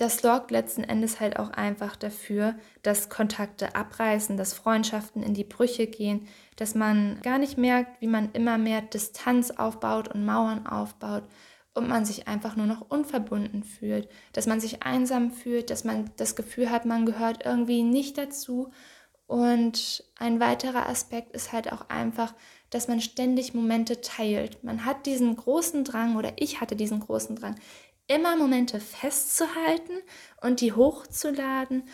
das 0.01 0.19
sorgt 0.19 0.51
letzten 0.51 0.83
Endes 0.83 1.21
halt 1.21 1.39
auch 1.39 1.51
einfach 1.51 1.95
dafür, 1.95 2.55
dass 2.83 3.11
Kontakte 3.11 3.75
abreißen, 3.75 4.39
dass 4.39 4.55
Freundschaften 4.55 5.23
in 5.23 5.35
die 5.35 5.45
Brüche 5.45 5.87
gehen, 5.87 6.27
dass 6.57 6.75
man 6.75 7.21
gar 7.21 7.37
nicht 7.37 7.59
merkt, 7.59 8.01
wie 8.01 8.07
man 8.07 8.33
immer 8.33 8.57
mehr 8.57 8.81
Distanz 8.81 9.51
aufbaut 9.51 10.09
und 10.09 10.25
Mauern 10.25 10.67
aufbaut 10.67 11.25
und 11.75 11.87
man 11.87 12.07
sich 12.07 12.29
einfach 12.29 12.57
nur 12.57 12.65
noch 12.67 12.81
unverbunden 12.89 13.63
fühlt, 13.63 14.09
dass 14.33 14.47
man 14.47 14.59
sich 14.59 14.83
einsam 14.83 15.33
fühlt, 15.33 15.69
dass 15.69 15.85
man 15.85 16.11
das 16.17 16.35
Gefühl 16.35 16.71
hat, 16.71 16.87
man 16.87 17.05
gehört 17.05 17.45
irgendwie 17.45 17.83
nicht 17.83 18.17
dazu. 18.17 18.73
Und 19.27 20.03
ein 20.19 20.41
weiterer 20.41 20.89
Aspekt 20.89 21.33
ist 21.33 21.53
halt 21.53 21.73
auch 21.73 21.89
einfach, 21.91 22.35
dass 22.71 22.89
man 22.89 23.01
ständig 23.01 23.55
Momente 23.55 24.01
teilt. 24.01 24.65
Man 24.65 24.85
hat 24.85 25.07
diesen 25.07 25.37
großen 25.37 25.85
Drang 25.85 26.17
oder 26.17 26.33
ich 26.37 26.61
hatte 26.61 26.75
diesen 26.75 27.01
großen 27.01 27.37
Drang, 27.37 27.57
immer 28.11 28.37
Momente 28.37 28.81
festzuhalten 28.81 29.93
und 30.43 30.61
die 30.61 30.73
hochzuladen, 30.73 31.85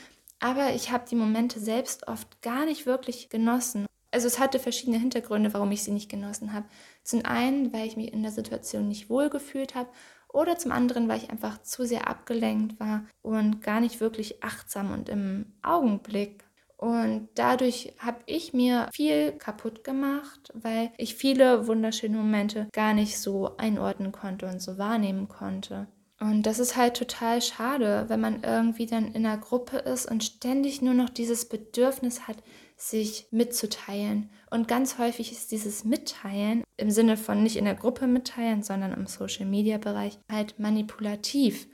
aber 0.40 0.74
ich 0.74 0.90
habe 0.90 1.04
die 1.08 1.14
Momente 1.14 1.60
selbst 1.60 2.08
oft 2.08 2.40
gar 2.40 2.64
nicht 2.64 2.86
wirklich 2.86 3.28
genossen. 3.28 3.86
Also 4.10 4.26
es 4.26 4.38
hatte 4.38 4.58
verschiedene 4.58 4.98
Hintergründe, 4.98 5.52
warum 5.52 5.70
ich 5.72 5.82
sie 5.82 5.90
nicht 5.90 6.08
genossen 6.08 6.54
habe. 6.54 6.66
Zum 7.02 7.26
einen, 7.26 7.70
weil 7.74 7.86
ich 7.86 7.98
mich 7.98 8.14
in 8.14 8.22
der 8.22 8.32
Situation 8.32 8.88
nicht 8.88 9.10
wohl 9.10 9.28
gefühlt 9.28 9.74
habe 9.74 9.90
oder 10.32 10.56
zum 10.56 10.72
anderen, 10.72 11.06
weil 11.06 11.18
ich 11.18 11.28
einfach 11.28 11.60
zu 11.62 11.84
sehr 11.84 12.08
abgelenkt 12.08 12.80
war 12.80 13.04
und 13.20 13.60
gar 13.60 13.80
nicht 13.80 14.00
wirklich 14.00 14.42
achtsam 14.42 14.92
und 14.92 15.10
im 15.10 15.52
Augenblick. 15.62 16.44
Und 16.78 17.28
dadurch 17.34 17.92
habe 17.98 18.20
ich 18.24 18.54
mir 18.54 18.88
viel 18.92 19.32
kaputt 19.32 19.84
gemacht, 19.84 20.50
weil 20.54 20.92
ich 20.96 21.14
viele 21.14 21.66
wunderschöne 21.66 22.16
Momente 22.16 22.68
gar 22.72 22.94
nicht 22.94 23.18
so 23.18 23.56
einordnen 23.58 24.12
konnte 24.12 24.46
und 24.46 24.60
so 24.60 24.78
wahrnehmen 24.78 25.28
konnte. 25.28 25.88
Und 26.18 26.44
das 26.44 26.58
ist 26.58 26.76
halt 26.76 26.96
total 26.96 27.42
schade, 27.42 28.06
wenn 28.08 28.20
man 28.20 28.42
irgendwie 28.42 28.86
dann 28.86 29.12
in 29.12 29.26
einer 29.26 29.36
Gruppe 29.36 29.78
ist 29.78 30.10
und 30.10 30.24
ständig 30.24 30.80
nur 30.80 30.94
noch 30.94 31.10
dieses 31.10 31.46
Bedürfnis 31.46 32.26
hat, 32.26 32.42
sich 32.76 33.26
mitzuteilen. 33.30 34.30
Und 34.50 34.68
ganz 34.68 34.98
häufig 34.98 35.32
ist 35.32 35.52
dieses 35.52 35.84
Mitteilen 35.84 36.64
im 36.76 36.90
Sinne 36.90 37.16
von 37.16 37.42
nicht 37.42 37.56
in 37.56 37.64
der 37.64 37.74
Gruppe 37.74 38.06
mitteilen, 38.06 38.62
sondern 38.62 38.92
im 38.92 39.06
Social-Media-Bereich 39.06 40.18
halt 40.30 40.58
manipulativ. 40.58 41.68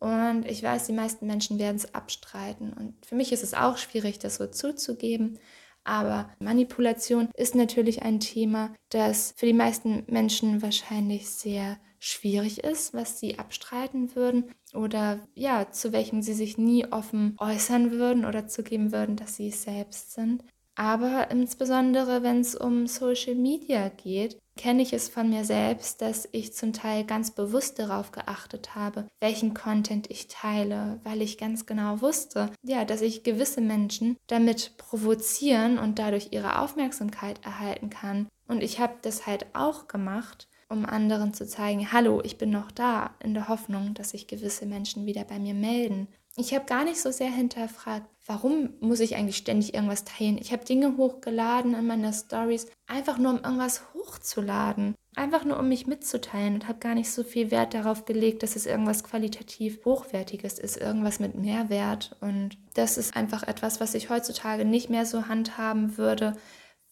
Und 0.00 0.44
ich 0.46 0.62
weiß, 0.62 0.86
die 0.86 0.92
meisten 0.92 1.26
Menschen 1.26 1.58
werden 1.58 1.76
es 1.76 1.94
abstreiten. 1.94 2.72
Und 2.72 2.94
für 3.06 3.14
mich 3.14 3.32
ist 3.32 3.42
es 3.42 3.54
auch 3.54 3.78
schwierig, 3.78 4.18
das 4.18 4.36
so 4.36 4.46
zuzugeben. 4.46 5.38
Aber 5.84 6.30
Manipulation 6.40 7.28
ist 7.36 7.54
natürlich 7.54 8.02
ein 8.02 8.18
Thema, 8.18 8.74
das 8.90 9.34
für 9.36 9.46
die 9.46 9.52
meisten 9.52 10.04
Menschen 10.08 10.62
wahrscheinlich 10.62 11.28
sehr 11.28 11.78
schwierig 12.04 12.62
ist, 12.62 12.92
was 12.92 13.18
sie 13.18 13.38
abstreiten 13.38 14.14
würden 14.14 14.50
oder 14.74 15.20
ja, 15.34 15.70
zu 15.70 15.92
welchem 15.92 16.20
sie 16.22 16.34
sich 16.34 16.58
nie 16.58 16.86
offen 16.86 17.34
äußern 17.38 17.92
würden 17.92 18.24
oder 18.24 18.46
zugeben 18.46 18.92
würden, 18.92 19.16
dass 19.16 19.36
sie 19.36 19.48
es 19.48 19.62
selbst 19.62 20.12
sind. 20.12 20.44
Aber 20.76 21.30
insbesondere 21.30 22.22
wenn 22.22 22.40
es 22.40 22.54
um 22.56 22.86
Social 22.86 23.36
Media 23.36 23.88
geht, 23.88 24.38
kenne 24.56 24.82
ich 24.82 24.92
es 24.92 25.08
von 25.08 25.30
mir 25.30 25.44
selbst, 25.44 26.02
dass 26.02 26.28
ich 26.32 26.52
zum 26.52 26.72
Teil 26.72 27.04
ganz 27.04 27.30
bewusst 27.30 27.78
darauf 27.78 28.12
geachtet 28.12 28.74
habe, 28.74 29.08
welchen 29.20 29.54
Content 29.54 30.10
ich 30.10 30.28
teile, 30.28 31.00
weil 31.04 31.22
ich 31.22 31.38
ganz 31.38 31.64
genau 31.64 32.00
wusste, 32.02 32.50
ja, 32.62 32.84
dass 32.84 33.02
ich 33.02 33.22
gewisse 33.22 33.60
Menschen 33.60 34.16
damit 34.26 34.76
provozieren 34.76 35.78
und 35.78 35.98
dadurch 35.98 36.28
ihre 36.32 36.58
Aufmerksamkeit 36.58 37.44
erhalten 37.44 37.88
kann. 37.88 38.28
Und 38.46 38.62
ich 38.62 38.78
habe 38.78 38.94
das 39.02 39.26
halt 39.26 39.46
auch 39.54 39.88
gemacht 39.88 40.48
um 40.68 40.86
anderen 40.86 41.34
zu 41.34 41.46
zeigen, 41.46 41.92
hallo, 41.92 42.20
ich 42.24 42.38
bin 42.38 42.50
noch 42.50 42.70
da, 42.70 43.14
in 43.22 43.34
der 43.34 43.48
Hoffnung, 43.48 43.94
dass 43.94 44.10
sich 44.10 44.26
gewisse 44.26 44.66
Menschen 44.66 45.06
wieder 45.06 45.24
bei 45.24 45.38
mir 45.38 45.54
melden. 45.54 46.08
Ich 46.36 46.52
habe 46.52 46.64
gar 46.64 46.84
nicht 46.84 47.00
so 47.00 47.12
sehr 47.12 47.30
hinterfragt, 47.30 48.06
warum 48.26 48.70
muss 48.80 48.98
ich 48.98 49.14
eigentlich 49.14 49.36
ständig 49.36 49.72
irgendwas 49.72 50.04
teilen. 50.04 50.38
Ich 50.38 50.52
habe 50.52 50.64
Dinge 50.64 50.96
hochgeladen 50.96 51.74
in 51.74 51.86
meine 51.86 52.12
Stories, 52.12 52.66
einfach 52.88 53.18
nur 53.18 53.34
um 53.34 53.38
irgendwas 53.38 53.82
hochzuladen. 53.94 54.96
Einfach 55.14 55.44
nur 55.44 55.60
um 55.60 55.68
mich 55.68 55.86
mitzuteilen 55.86 56.54
und 56.54 56.66
habe 56.66 56.80
gar 56.80 56.96
nicht 56.96 57.08
so 57.08 57.22
viel 57.22 57.52
Wert 57.52 57.72
darauf 57.72 58.04
gelegt, 58.04 58.42
dass 58.42 58.56
es 58.56 58.66
irgendwas 58.66 59.04
qualitativ 59.04 59.84
Hochwertiges 59.84 60.58
ist, 60.58 60.76
irgendwas 60.76 61.20
mit 61.20 61.36
Mehrwert. 61.36 62.16
Und 62.20 62.58
das 62.74 62.98
ist 62.98 63.16
einfach 63.16 63.44
etwas, 63.44 63.80
was 63.80 63.94
ich 63.94 64.10
heutzutage 64.10 64.64
nicht 64.64 64.90
mehr 64.90 65.06
so 65.06 65.28
handhaben 65.28 65.96
würde, 65.96 66.36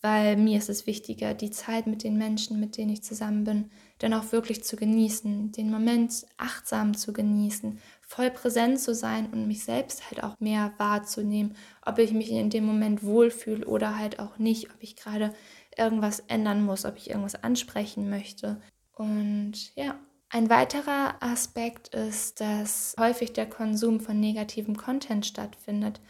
weil 0.02 0.37
mir 0.37 0.59
ist 0.59 0.68
es 0.68 0.87
wichtiger, 0.87 1.32
die 1.32 1.50
Zeit 1.50 1.87
mit 1.87 2.02
den 2.02 2.18
Menschen, 2.18 2.59
mit 2.59 2.76
denen 2.76 2.90
ich 2.90 3.04
zusammen 3.04 3.44
bin, 3.44 3.71
dann 3.99 4.14
auch 4.14 4.32
wirklich 4.32 4.64
zu 4.64 4.76
genießen, 4.76 5.52
den 5.52 5.71
Moment 5.71 6.26
achtsam 6.37 6.97
zu 6.97 7.12
genießen, 7.12 7.78
voll 8.02 8.30
präsent 8.30 8.80
zu 8.80 8.94
sein 8.94 9.28
und 9.32 9.47
mich 9.47 9.64
selbst 9.64 10.11
halt 10.11 10.25
auch 10.25 10.38
mehr 10.40 10.73
wahrzunehmen, 10.76 11.56
ob 11.87 11.99
ich 11.99 12.12
mich 12.12 12.30
in 12.30 12.50
dem 12.50 12.66
Moment 12.66 13.04
wohlfühle 13.04 13.64
oder 13.64 13.97
halt 13.97 14.18
auch 14.18 14.38
nicht, 14.38 14.71
ob 14.71 14.82
ich 14.82 14.97
gerade 14.97 15.32
irgendwas 15.78 16.21
ändern 16.26 16.64
muss, 16.64 16.85
ob 16.85 16.97
ich 16.97 17.09
irgendwas 17.09 17.37
ansprechen 17.37 18.11
möchte. 18.11 18.61
Und 18.92 19.75
ja, 19.76 19.99
ein 20.30 20.50
weiterer 20.50 21.16
Aspekt 21.21 21.94
ist, 21.94 22.40
dass 22.40 22.97
häufig 22.99 23.35
der 23.35 23.49
Konsum 23.49 24.00
von 24.00 24.18
negativem 24.18 24.76
Content 24.76 25.26
stattfindet. 25.26 26.00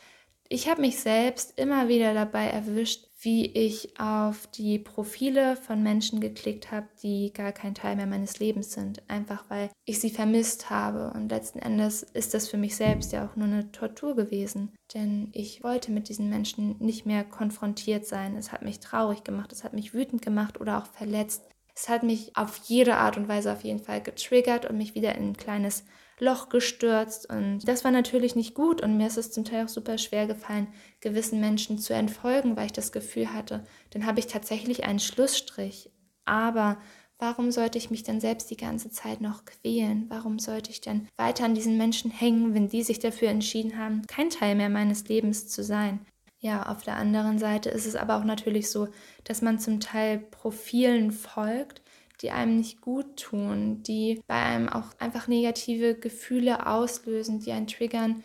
Ich 0.48 0.68
habe 0.68 0.80
mich 0.80 0.98
selbst 0.98 1.58
immer 1.58 1.88
wieder 1.88 2.14
dabei 2.14 2.46
erwischt, 2.46 3.08
wie 3.22 3.46
ich 3.46 4.00
auf 4.00 4.48
die 4.48 4.80
Profile 4.80 5.54
von 5.54 5.80
Menschen 5.80 6.20
geklickt 6.20 6.72
habe, 6.72 6.88
die 7.02 7.32
gar 7.32 7.52
kein 7.52 7.74
Teil 7.74 7.94
mehr 7.94 8.06
meines 8.06 8.40
Lebens 8.40 8.72
sind, 8.72 9.08
einfach 9.08 9.44
weil 9.48 9.70
ich 9.84 10.00
sie 10.00 10.10
vermisst 10.10 10.70
habe. 10.70 11.12
Und 11.14 11.30
letzten 11.30 11.60
Endes 11.60 12.02
ist 12.02 12.34
das 12.34 12.48
für 12.48 12.56
mich 12.56 12.74
selbst 12.74 13.12
ja 13.12 13.24
auch 13.24 13.36
nur 13.36 13.46
eine 13.46 13.70
Tortur 13.70 14.16
gewesen, 14.16 14.72
denn 14.92 15.28
ich 15.32 15.62
wollte 15.62 15.92
mit 15.92 16.08
diesen 16.08 16.28
Menschen 16.28 16.76
nicht 16.80 17.06
mehr 17.06 17.22
konfrontiert 17.22 18.06
sein. 18.06 18.36
Es 18.36 18.50
hat 18.50 18.62
mich 18.62 18.80
traurig 18.80 19.22
gemacht, 19.22 19.52
es 19.52 19.62
hat 19.62 19.72
mich 19.72 19.94
wütend 19.94 20.20
gemacht 20.20 20.60
oder 20.60 20.78
auch 20.78 20.86
verletzt. 20.86 21.44
Es 21.76 21.88
hat 21.88 22.02
mich 22.02 22.36
auf 22.36 22.60
jede 22.64 22.96
Art 22.96 23.16
und 23.16 23.28
Weise 23.28 23.52
auf 23.52 23.62
jeden 23.62 23.78
Fall 23.78 24.02
getriggert 24.02 24.66
und 24.66 24.76
mich 24.76 24.94
wieder 24.94 25.14
in 25.14 25.30
ein 25.30 25.36
kleines 25.36 25.84
Loch 26.22 26.48
gestürzt 26.48 27.28
und 27.28 27.66
das 27.66 27.82
war 27.82 27.90
natürlich 27.90 28.36
nicht 28.36 28.54
gut 28.54 28.80
und 28.80 28.96
mir 28.96 29.08
ist 29.08 29.18
es 29.18 29.32
zum 29.32 29.44
Teil 29.44 29.64
auch 29.64 29.68
super 29.68 29.98
schwer 29.98 30.28
gefallen, 30.28 30.68
gewissen 31.00 31.40
Menschen 31.40 31.78
zu 31.78 31.94
entfolgen, 31.94 32.56
weil 32.56 32.66
ich 32.66 32.72
das 32.72 32.92
Gefühl 32.92 33.32
hatte, 33.32 33.64
dann 33.90 34.06
habe 34.06 34.20
ich 34.20 34.28
tatsächlich 34.28 34.84
einen 34.84 35.00
Schlussstrich. 35.00 35.90
Aber 36.24 36.78
warum 37.18 37.50
sollte 37.50 37.76
ich 37.76 37.90
mich 37.90 38.04
dann 38.04 38.20
selbst 38.20 38.50
die 38.50 38.56
ganze 38.56 38.90
Zeit 38.90 39.20
noch 39.20 39.44
quälen? 39.44 40.06
Warum 40.08 40.38
sollte 40.38 40.70
ich 40.70 40.80
dann 40.80 41.08
weiter 41.16 41.44
an 41.44 41.56
diesen 41.56 41.76
Menschen 41.76 42.12
hängen, 42.12 42.54
wenn 42.54 42.68
die 42.68 42.84
sich 42.84 43.00
dafür 43.00 43.28
entschieden 43.28 43.76
haben, 43.76 44.06
kein 44.06 44.30
Teil 44.30 44.54
mehr 44.54 44.70
meines 44.70 45.08
Lebens 45.08 45.48
zu 45.48 45.64
sein? 45.64 46.06
Ja, 46.38 46.66
auf 46.66 46.82
der 46.82 46.96
anderen 46.96 47.38
Seite 47.38 47.68
ist 47.70 47.86
es 47.86 47.96
aber 47.96 48.16
auch 48.16 48.24
natürlich 48.24 48.70
so, 48.70 48.88
dass 49.24 49.42
man 49.42 49.58
zum 49.58 49.80
Teil 49.80 50.18
Profilen 50.18 51.10
folgt, 51.10 51.81
die 52.22 52.30
einem 52.30 52.56
nicht 52.56 52.80
gut 52.80 53.16
tun, 53.16 53.82
die 53.82 54.22
bei 54.26 54.34
einem 54.34 54.68
auch 54.68 54.86
einfach 54.98 55.26
negative 55.26 55.94
Gefühle 55.94 56.66
auslösen, 56.66 57.40
die 57.40 57.52
einen 57.52 57.66
triggern, 57.66 58.22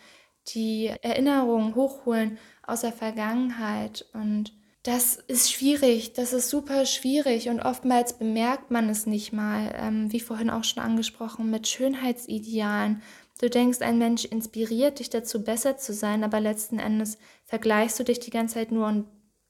die 0.50 0.92
Erinnerungen 1.02 1.76
hochholen 1.76 2.38
aus 2.66 2.82
der 2.82 2.94
Vergangenheit. 2.94 4.06
Und 4.14 4.54
das 4.84 5.16
ist 5.16 5.52
schwierig, 5.52 6.14
das 6.14 6.32
ist 6.32 6.50
super 6.50 6.86
schwierig. 6.86 7.50
Und 7.50 7.60
oftmals 7.60 8.14
bemerkt 8.14 8.72
man 8.72 8.88
es 8.88 9.06
nicht 9.06 9.34
mal, 9.34 9.74
ähm, 9.76 10.12
wie 10.14 10.20
vorhin 10.20 10.50
auch 10.50 10.64
schon 10.64 10.84
angesprochen, 10.84 11.50
mit 11.50 11.68
Schönheitsidealen. 11.68 13.02
Du 13.40 13.50
denkst, 13.50 13.82
ein 13.82 13.98
Mensch 13.98 14.26
inspiriert 14.26 15.00
dich 15.00 15.10
dazu, 15.10 15.44
besser 15.44 15.78
zu 15.78 15.94
sein, 15.94 16.24
aber 16.24 16.40
letzten 16.40 16.80
Endes 16.80 17.18
vergleichst 17.46 18.00
du 18.00 18.04
dich 18.04 18.20
die 18.20 18.32
ganze 18.32 18.56
Zeit 18.56 18.72
nur 18.72 18.88
und 18.88 19.06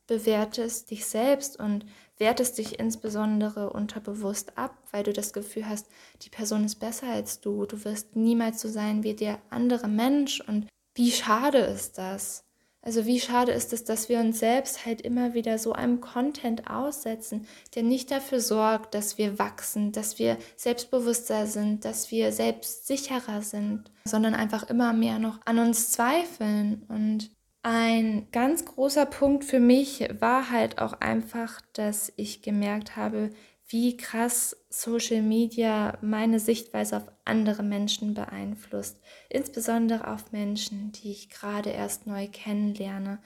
bewertest 0.07 0.89
dich 0.89 1.05
selbst. 1.05 1.59
Und 1.59 1.85
wertest 2.17 2.57
dich 2.57 2.79
insbesondere 2.79 3.71
unterbewusst 3.71 4.57
ab, 4.57 4.75
weil 4.91 5.03
du 5.03 5.13
das 5.13 5.33
Gefühl 5.33 5.67
hast, 5.67 5.87
die 6.21 6.29
Person 6.29 6.65
ist 6.65 6.75
besser 6.75 7.07
als 7.07 7.41
du. 7.41 7.65
Du 7.65 7.83
wirst 7.85 8.15
niemals 8.15 8.61
so 8.61 8.69
sein 8.69 9.03
wie 9.03 9.13
der 9.13 9.39
andere 9.49 9.87
Mensch. 9.87 10.41
Und 10.41 10.67
wie 10.95 11.11
schade 11.11 11.59
ist 11.59 11.97
das? 11.97 12.43
Also 12.81 13.05
wie 13.05 13.19
schade 13.19 13.51
ist 13.51 13.73
es, 13.73 13.83
dass 13.83 14.07
wir 14.07 14.19
uns 14.19 14.39
selbst 14.39 14.85
halt 14.85 15.01
immer 15.01 15.33
wieder 15.33 15.57
so 15.57 15.73
einem 15.73 15.99
Content 15.99 16.69
aussetzen, 16.69 17.45
der 17.75 17.83
nicht 17.83 18.11
dafür 18.11 18.39
sorgt, 18.39 18.93
dass 18.93 19.17
wir 19.17 19.37
wachsen, 19.39 19.91
dass 19.91 20.19
wir 20.19 20.37
selbstbewusster 20.55 21.47
sind, 21.47 21.83
dass 21.83 22.11
wir 22.11 22.31
selbstsicherer 22.31 23.41
sind, 23.41 23.91
sondern 24.05 24.35
einfach 24.35 24.69
immer 24.69 24.93
mehr 24.93 25.19
noch 25.19 25.39
an 25.43 25.59
uns 25.59 25.91
zweifeln. 25.91 26.85
Und 26.87 27.29
ein 27.69 28.27
ganz 28.31 28.63
großer 28.63 29.05
Punkt 29.05 29.43
für 29.43 29.59
mich 29.59 30.07
war 30.21 30.51
halt 30.51 30.79
auch 30.79 30.93
einfach, 31.01 31.59
dass 31.73 32.13
ich 32.15 32.41
gemerkt 32.41 32.95
habe, 32.95 33.31
wie 33.67 33.97
krass 33.97 34.55
Social 34.69 35.21
Media 35.21 35.97
meine 36.01 36.39
Sichtweise 36.39 36.95
auf 36.95 37.11
andere 37.25 37.63
Menschen 37.63 38.13
beeinflusst, 38.13 39.01
insbesondere 39.29 40.07
auf 40.07 40.31
Menschen, 40.31 40.93
die 40.93 41.11
ich 41.11 41.29
gerade 41.29 41.71
erst 41.71 42.07
neu 42.07 42.29
kennenlerne. 42.31 43.19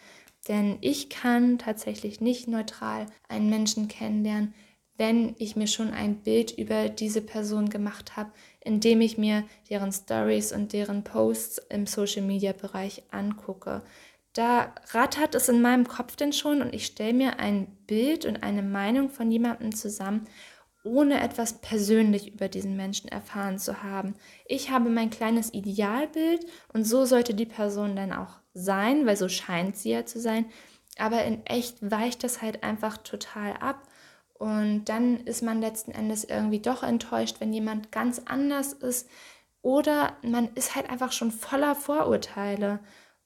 Denn 0.48 0.80
ich 0.82 1.12
kann 1.12 1.60
tatsächlich 1.60 2.20
nicht 2.20 2.48
neutral 2.48 3.06
einen 3.30 3.52
Menschen 3.52 3.90
kennenlernen, 3.90 4.56
wenn 4.98 5.36
ich 5.38 5.56
mir 5.56 5.68
schon 5.68 5.92
ein 5.92 6.16
Bild 6.24 6.58
über 6.58 6.90
diese 6.90 7.22
Person 7.22 7.70
gemacht 7.70 8.18
habe, 8.18 8.32
indem 8.60 9.02
ich 9.02 9.20
mir 9.20 9.44
deren 9.70 9.92
Stories 9.92 10.52
und 10.52 10.74
deren 10.74 11.04
Posts 11.04 11.60
im 11.70 11.86
Social-Media-Bereich 11.86 13.04
angucke. 13.12 13.84
Da 14.34 14.74
rattert 14.92 15.36
es 15.36 15.50
in 15.50 15.62
meinem 15.62 15.88
Kopf 15.88 16.16
denn 16.16 16.32
schon 16.32 16.62
und 16.62 16.74
ich 16.74 16.86
stelle 16.86 17.14
mir 17.14 17.40
ein 17.40 17.68
Bild 17.86 18.26
und 18.26 18.44
eine 18.44 18.64
Meinung 18.64 19.10
von 19.10 19.30
jemandem 19.30 19.76
zusammen, 19.76 20.28
ohne 20.84 21.22
etwas 21.22 21.60
persönlich 21.60 22.34
über 22.34 22.48
diesen 22.48 22.76
Menschen 22.76 23.10
erfahren 23.10 23.60
zu 23.60 23.84
haben. 23.84 24.16
Ich 24.46 24.72
habe 24.72 24.90
mein 24.90 25.10
kleines 25.10 25.54
Idealbild 25.54 26.46
und 26.74 26.86
so 26.86 27.06
sollte 27.06 27.34
die 27.34 27.46
Person 27.46 27.96
dann 27.96 28.14
auch 28.14 28.40
sein, 28.54 29.06
weil 29.06 29.18
so 29.18 29.30
scheint 29.30 29.78
sie 29.78 29.92
ja 29.92 30.06
zu 30.06 30.20
sein. 30.20 30.46
Aber 30.98 31.24
in 31.24 31.46
echt 31.46 31.78
weicht 31.90 32.24
das 32.24 32.42
halt 32.42 32.64
einfach 32.64 32.98
total 32.98 33.54
ab. 33.54 33.88
Und 34.34 34.86
dann 34.86 35.18
ist 35.26 35.44
man 35.44 35.62
letzten 35.62 35.92
Endes 35.92 36.24
irgendwie 36.24 36.60
doch 36.60 36.84
enttäuscht, 36.84 37.38
wenn 37.40 37.54
jemand 37.54 37.92
ganz 37.92 38.22
anders 38.26 38.74
ist. 38.74 39.08
Oder 39.62 40.18
man 40.24 40.50
ist 40.56 40.76
halt 40.76 40.90
einfach 40.90 41.12
schon 41.12 41.32
voller 41.32 41.76
Vorurteile. 41.76 42.80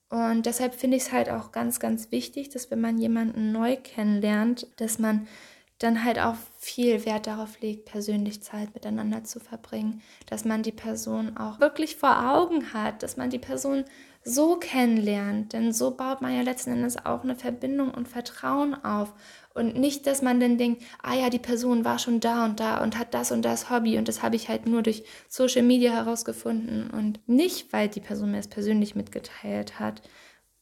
Und 0.09 0.45
deshalb 0.45 0.75
finde 0.75 0.97
ich 0.97 1.03
es 1.03 1.11
halt 1.11 1.29
auch 1.29 1.51
ganz, 1.51 1.79
ganz 1.79 2.11
wichtig, 2.11 2.49
dass 2.49 2.69
wenn 2.71 2.81
man 2.81 2.97
jemanden 2.97 3.51
neu 3.51 3.75
kennenlernt, 3.75 4.67
dass 4.77 4.99
man 4.99 5.27
dann 5.79 6.05
halt 6.05 6.19
auch 6.19 6.35
viel 6.57 7.05
Wert 7.05 7.27
darauf 7.27 7.59
legt, 7.59 7.85
persönlich 7.85 8.41
Zeit 8.41 8.73
miteinander 8.73 9.23
zu 9.23 9.39
verbringen, 9.39 10.01
dass 10.25 10.45
man 10.45 10.63
die 10.63 10.71
Person 10.71 11.35
auch 11.37 11.59
wirklich 11.59 11.97
vor 11.97 12.31
Augen 12.31 12.73
hat, 12.73 13.03
dass 13.03 13.17
man 13.17 13.29
die 13.29 13.39
Person 13.39 13.83
so 14.27 14.57
kennenlernt, 14.57 15.53
denn 15.53 15.71
so 15.71 15.91
baut 15.95 16.21
man 16.21 16.35
ja 16.35 16.41
letzten 16.41 16.71
Endes 16.71 17.05
auch 17.05 17.23
eine 17.23 17.35
Verbindung 17.35 17.93
und 17.93 18.07
Vertrauen 18.07 18.73
auf 18.73 19.13
und 19.53 19.77
nicht, 19.77 20.07
dass 20.07 20.23
man 20.23 20.39
dann 20.39 20.57
denkt, 20.57 20.83
ah 21.03 21.13
ja, 21.13 21.29
die 21.29 21.39
Person 21.39 21.85
war 21.85 21.99
schon 21.99 22.19
da 22.19 22.43
und 22.43 22.59
da 22.59 22.81
und 22.81 22.97
hat 22.97 23.13
das 23.13 23.31
und 23.31 23.43
das 23.43 23.69
Hobby 23.69 23.99
und 23.99 24.07
das 24.07 24.23
habe 24.23 24.35
ich 24.35 24.49
halt 24.49 24.65
nur 24.65 24.81
durch 24.81 25.03
Social 25.29 25.61
Media 25.61 25.91
herausgefunden 25.91 26.89
und 26.89 27.19
nicht, 27.29 27.71
weil 27.71 27.87
die 27.87 28.01
Person 28.01 28.31
mir 28.31 28.39
es 28.39 28.47
persönlich 28.47 28.95
mitgeteilt 28.95 29.79
hat. 29.79 30.01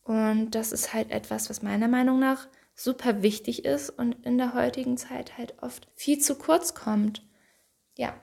Und 0.04 0.52
das 0.52 0.74
ist 0.74 0.94
halt 0.94 1.10
etwas, 1.12 1.50
was 1.50 1.62
meiner 1.62 1.88
Meinung 1.88 2.20
nach 2.20 2.48
super 2.76 3.22
wichtig 3.22 3.64
ist 3.64 3.90
und 3.90 4.14
in 4.26 4.38
der 4.38 4.54
heutigen 4.54 4.98
Zeit 4.98 5.38
halt 5.38 5.56
oft 5.62 5.88
viel 5.96 6.20
zu 6.20 6.36
kurz 6.36 6.76
kommt. 6.76 7.26
Ja. 7.98 8.14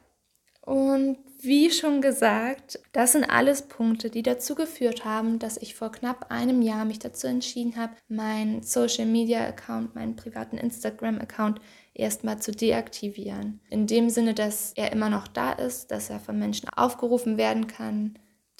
Und 0.61 1.17
wie 1.43 1.71
schon 1.71 2.01
gesagt, 2.01 2.79
das 2.93 3.13
sind 3.13 3.25
alles 3.25 3.63
Punkte, 3.63 4.11
die 4.11 4.23
dazu 4.23 4.55
geführt 4.55 5.05
haben, 5.05 5.39
dass 5.39 5.57
ich 5.57 5.75
vor 5.75 5.93
knapp 5.93 6.31
einem 6.31 6.63
Jahr 6.63 6.85
mich 6.85 6.99
dazu 6.99 7.27
entschieden 7.27 7.77
habe, 7.77 7.95
meinen 8.09 8.63
Social 8.63 9.07
Media 9.07 9.47
Account, 9.47 9.95
meinen 9.95 10.17
privaten 10.17 10.59
Instagram 10.59 11.19
Account 11.19 11.61
erstmal 11.95 12.41
zu 12.41 12.53
deaktivieren. 12.53 13.61
In 13.71 13.87
dem 13.87 14.11
Sinne, 14.11 14.35
dass 14.35 14.73
er 14.75 14.93
immer 14.93 15.11
noch 15.11 15.29
da 15.29 15.53
ist, 15.53 15.91
dass 15.91 16.11
er 16.11 16.21
von 16.21 16.39
Menschen 16.39 16.69
aufgerufen 16.69 17.37
werden 17.37 17.67
kann, 17.67 18.19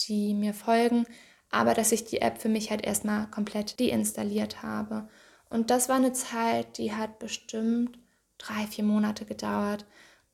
die 0.09 0.35
mir 0.35 0.55
folgen, 0.55 1.07
aber 1.51 1.75
dass 1.75 1.93
ich 1.93 2.05
die 2.05 2.21
App 2.21 2.41
für 2.41 2.49
mich 2.49 2.71
halt 2.71 2.85
erstmal 2.85 3.27
komplett 3.31 3.81
deinstalliert 3.81 4.63
habe. 4.63 5.09
Und 5.49 5.71
das 5.71 5.89
war 5.89 5.97
eine 5.97 6.13
Zeit, 6.13 6.79
die 6.79 6.93
hat 6.93 7.19
bestimmt 7.19 7.99
drei, 8.39 8.67
vier 8.67 8.85
Monate 8.85 9.25
gedauert. 9.25 9.85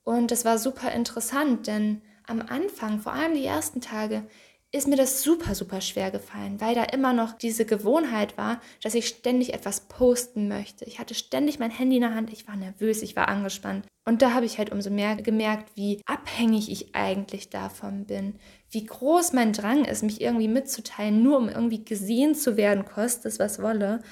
Und 0.04 0.30
das 0.30 0.44
war 0.44 0.58
super 0.58 0.92
interessant, 0.92 1.66
denn 1.66 2.02
am 2.26 2.40
Anfang, 2.40 3.00
vor 3.00 3.12
allem 3.12 3.34
die 3.34 3.44
ersten 3.44 3.80
Tage, 3.80 4.26
ist 4.72 4.88
mir 4.88 4.96
das 4.96 5.22
super, 5.22 5.54
super 5.54 5.80
schwer 5.80 6.10
gefallen, 6.10 6.60
weil 6.60 6.74
da 6.74 6.84
immer 6.84 7.12
noch 7.12 7.32
diese 7.32 7.64
Gewohnheit 7.64 8.36
war, 8.36 8.60
dass 8.82 8.94
ich 8.94 9.06
ständig 9.08 9.54
etwas 9.54 9.80
posten 9.88 10.48
möchte. 10.48 10.84
Ich 10.84 10.98
hatte 10.98 11.14
ständig 11.14 11.58
mein 11.58 11.70
Handy 11.70 11.96
in 11.96 12.02
der 12.02 12.14
Hand, 12.14 12.32
ich 12.32 12.46
war 12.48 12.56
nervös, 12.56 13.02
ich 13.02 13.16
war 13.16 13.28
angespannt. 13.28 13.86
Und 14.04 14.22
da 14.22 14.34
habe 14.34 14.44
ich 14.44 14.58
halt 14.58 14.70
umso 14.72 14.90
mehr 14.90 15.16
gemerkt, 15.16 15.76
wie 15.76 16.02
abhängig 16.04 16.70
ich 16.70 16.94
eigentlich 16.94 17.48
davon 17.48 18.06
bin, 18.06 18.34
wie 18.70 18.84
groß 18.84 19.32
mein 19.32 19.52
Drang 19.52 19.84
ist, 19.84 20.02
mich 20.02 20.20
irgendwie 20.20 20.48
mitzuteilen, 20.48 21.22
nur 21.22 21.38
um 21.38 21.48
irgendwie 21.48 21.84
gesehen 21.84 22.34
zu 22.34 22.56
werden, 22.56 22.84
kostet 22.84 23.26
es 23.26 23.38
was 23.38 23.62
wolle. 23.62 24.02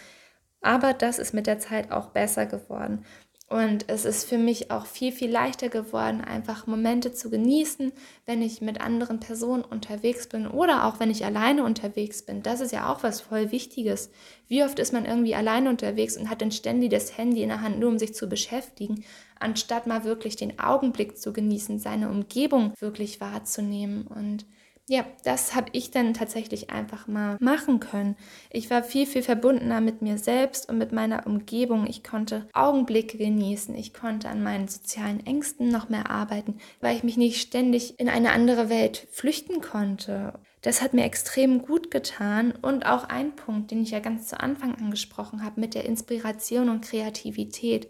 Aber 0.63 0.95
das 0.95 1.19
ist 1.19 1.35
mit 1.35 1.47
der 1.47 1.59
Zeit 1.59 1.93
auch 1.93 2.09
besser 2.09 2.47
geworden. 2.47 3.05
Und 3.47 3.85
es 3.89 4.07
ist 4.07 4.27
für 4.27 4.39
mich 4.39 4.71
auch 4.71 4.87
viel, 4.87 5.13
viel 5.13 5.31
leichter 5.31 5.69
geworden, 5.69 6.23
einfach 6.23 6.67
Momente 6.67 7.13
zu 7.13 7.29
genießen, 7.29 7.93
wenn 8.25 8.41
ich 8.41 8.63
mit 8.63 8.81
anderen 8.81 9.21
Personen 9.21 9.63
unterwegs 9.63 10.29
bin 10.29 10.47
oder 10.47 10.87
auch 10.87 10.99
wenn 10.99 11.11
ich 11.11 11.27
alleine 11.27 11.63
unterwegs 11.63 12.23
bin. 12.23 12.43
Das 12.43 12.61
ist 12.61 12.73
ja 12.73 12.91
auch 12.91 13.03
was 13.03 13.21
voll 13.21 13.53
Wichtiges. 13.53 14.11
Wie 14.49 14.65
oft 14.65 14.79
ist 14.79 14.95
man 14.95 15.05
irgendwie 15.05 15.35
alleine 15.35 15.69
unterwegs 15.69 16.17
und 16.17 16.31
hat 16.31 16.41
dann 16.41 16.53
ständig 16.53 16.91
das 16.91 17.19
Handy 17.19 17.43
in 17.43 17.51
der 17.51 17.61
Hand, 17.61 17.79
nur 17.79 17.91
um 17.91 17.99
sich 17.99 18.15
zu 18.15 18.31
beschäftigen, 18.31 19.05
anstatt 19.39 19.87
mal 19.87 20.05
wirklich 20.05 20.37
den 20.37 20.59
Augenblick 20.59 21.19
zu 21.19 21.35
genießen, 21.35 21.79
seine 21.79 22.09
Umgebung 22.09 22.73
wirklich 22.81 23.21
wahrzunehmen. 23.21 24.07
Und 24.07 24.47
ja, 24.87 25.07
das 25.25 25.55
habe 25.55 25.71
ich 25.73 25.91
dann 25.91 26.13
tatsächlich 26.13 26.69
einfach 26.69 27.07
mal 27.07 27.39
machen 27.41 27.81
können. 27.81 28.17
Ich 28.51 28.69
war 28.69 28.83
viel, 28.83 29.07
viel 29.07 29.23
verbundener 29.23 29.81
mit 29.81 30.03
mir 30.03 30.19
selbst 30.19 30.69
und 30.69 30.77
mit 30.77 30.93
meiner 30.93 31.27
Umgebung. 31.27 31.87
Ich 31.87 32.05
konnte 32.05 32.47
Augenblicke 32.53 33.17
genießen. 33.17 33.75
Ich 33.77 33.95
konnte 33.95 34.29
an 34.29 34.43
meinen 34.43 34.69
sozialen 34.69 35.25
Ängsten 35.25 35.69
noch 35.69 35.89
mehr 35.89 36.11
arbeiten, 36.11 36.59
weil 36.83 36.97
ich 36.97 37.03
mich 37.03 37.17
nicht 37.17 37.41
ständig 37.41 37.99
in 37.99 38.11
eine 38.11 38.33
andere 38.33 38.69
Welt 38.69 39.09
flüchten 39.11 39.63
konnte. 39.63 40.35
Das 40.61 40.83
hat 40.83 40.93
mir 40.93 41.05
extrem 41.05 41.63
gut 41.63 41.91
getan 41.91 42.53
und 42.53 42.85
auch 42.85 43.05
ein 43.05 43.37
Punkt, 43.37 43.71
den 43.71 43.83
ich 43.83 43.91
ja 43.91 44.01
ganz 44.01 44.29
zu 44.29 44.39
Anfang 44.39 44.75
angesprochen 44.75 45.43
habe 45.43 45.61
mit 45.61 45.75
der 45.75 45.87
Inspiration 45.87 46.69
und 46.69 46.83
Kreativität. 46.85 47.89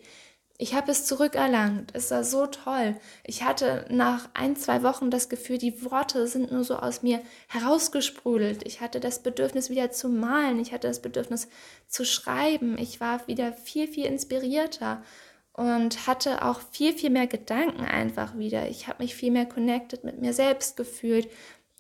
Ich 0.57 0.75
habe 0.75 0.93
es 0.93 1.05
zurückerlangt. 1.05 1.91
Es 1.95 2.13
war 2.13 2.23
so 2.23 2.47
toll. 2.47 2.97
Ich 3.25 3.43
hatte 3.43 3.87
nach 3.91 4.29
ein, 4.35 4.55
zwei 4.55 4.85
Wochen 4.85 5.11
das 5.11 5.29
Gefühl, 5.29 5.59
die 5.59 5.85
Worte 5.85 6.29
sind 6.29 6.53
nur 6.53 6.63
so 6.63 6.77
aus 6.77 7.03
mir 7.03 7.21
herausgesprudelt. 7.49 8.65
Ich 8.65 8.81
hatte 8.81 9.01
das 9.01 9.21
Bedürfnis 9.21 9.69
wieder 9.69 9.91
zu 9.91 10.09
malen. 10.09 10.61
Ich 10.61 10.73
hatte 10.73 10.87
das 10.87 11.03
Bedürfnis 11.03 11.49
zu 11.89 12.05
schreiben. 12.05 12.79
Ich 12.79 13.01
war 13.01 13.27
wieder 13.27 13.53
viel, 13.53 13.89
viel 13.89 14.07
inspirierter 14.07 15.03
und 15.55 16.07
hatte 16.07 16.45
auch 16.45 16.61
viel, 16.71 16.93
viel 16.93 17.11
mehr 17.11 17.27
Gedanken 17.27 17.85
einfach 17.85 18.39
wieder. 18.39 18.69
Ich 18.69 18.87
habe 18.87 19.03
mich 19.03 19.17
viel 19.17 19.33
mehr 19.33 19.47
connected 19.47 20.05
mit 20.05 20.21
mir 20.21 20.33
selbst 20.33 20.77
gefühlt 20.77 21.29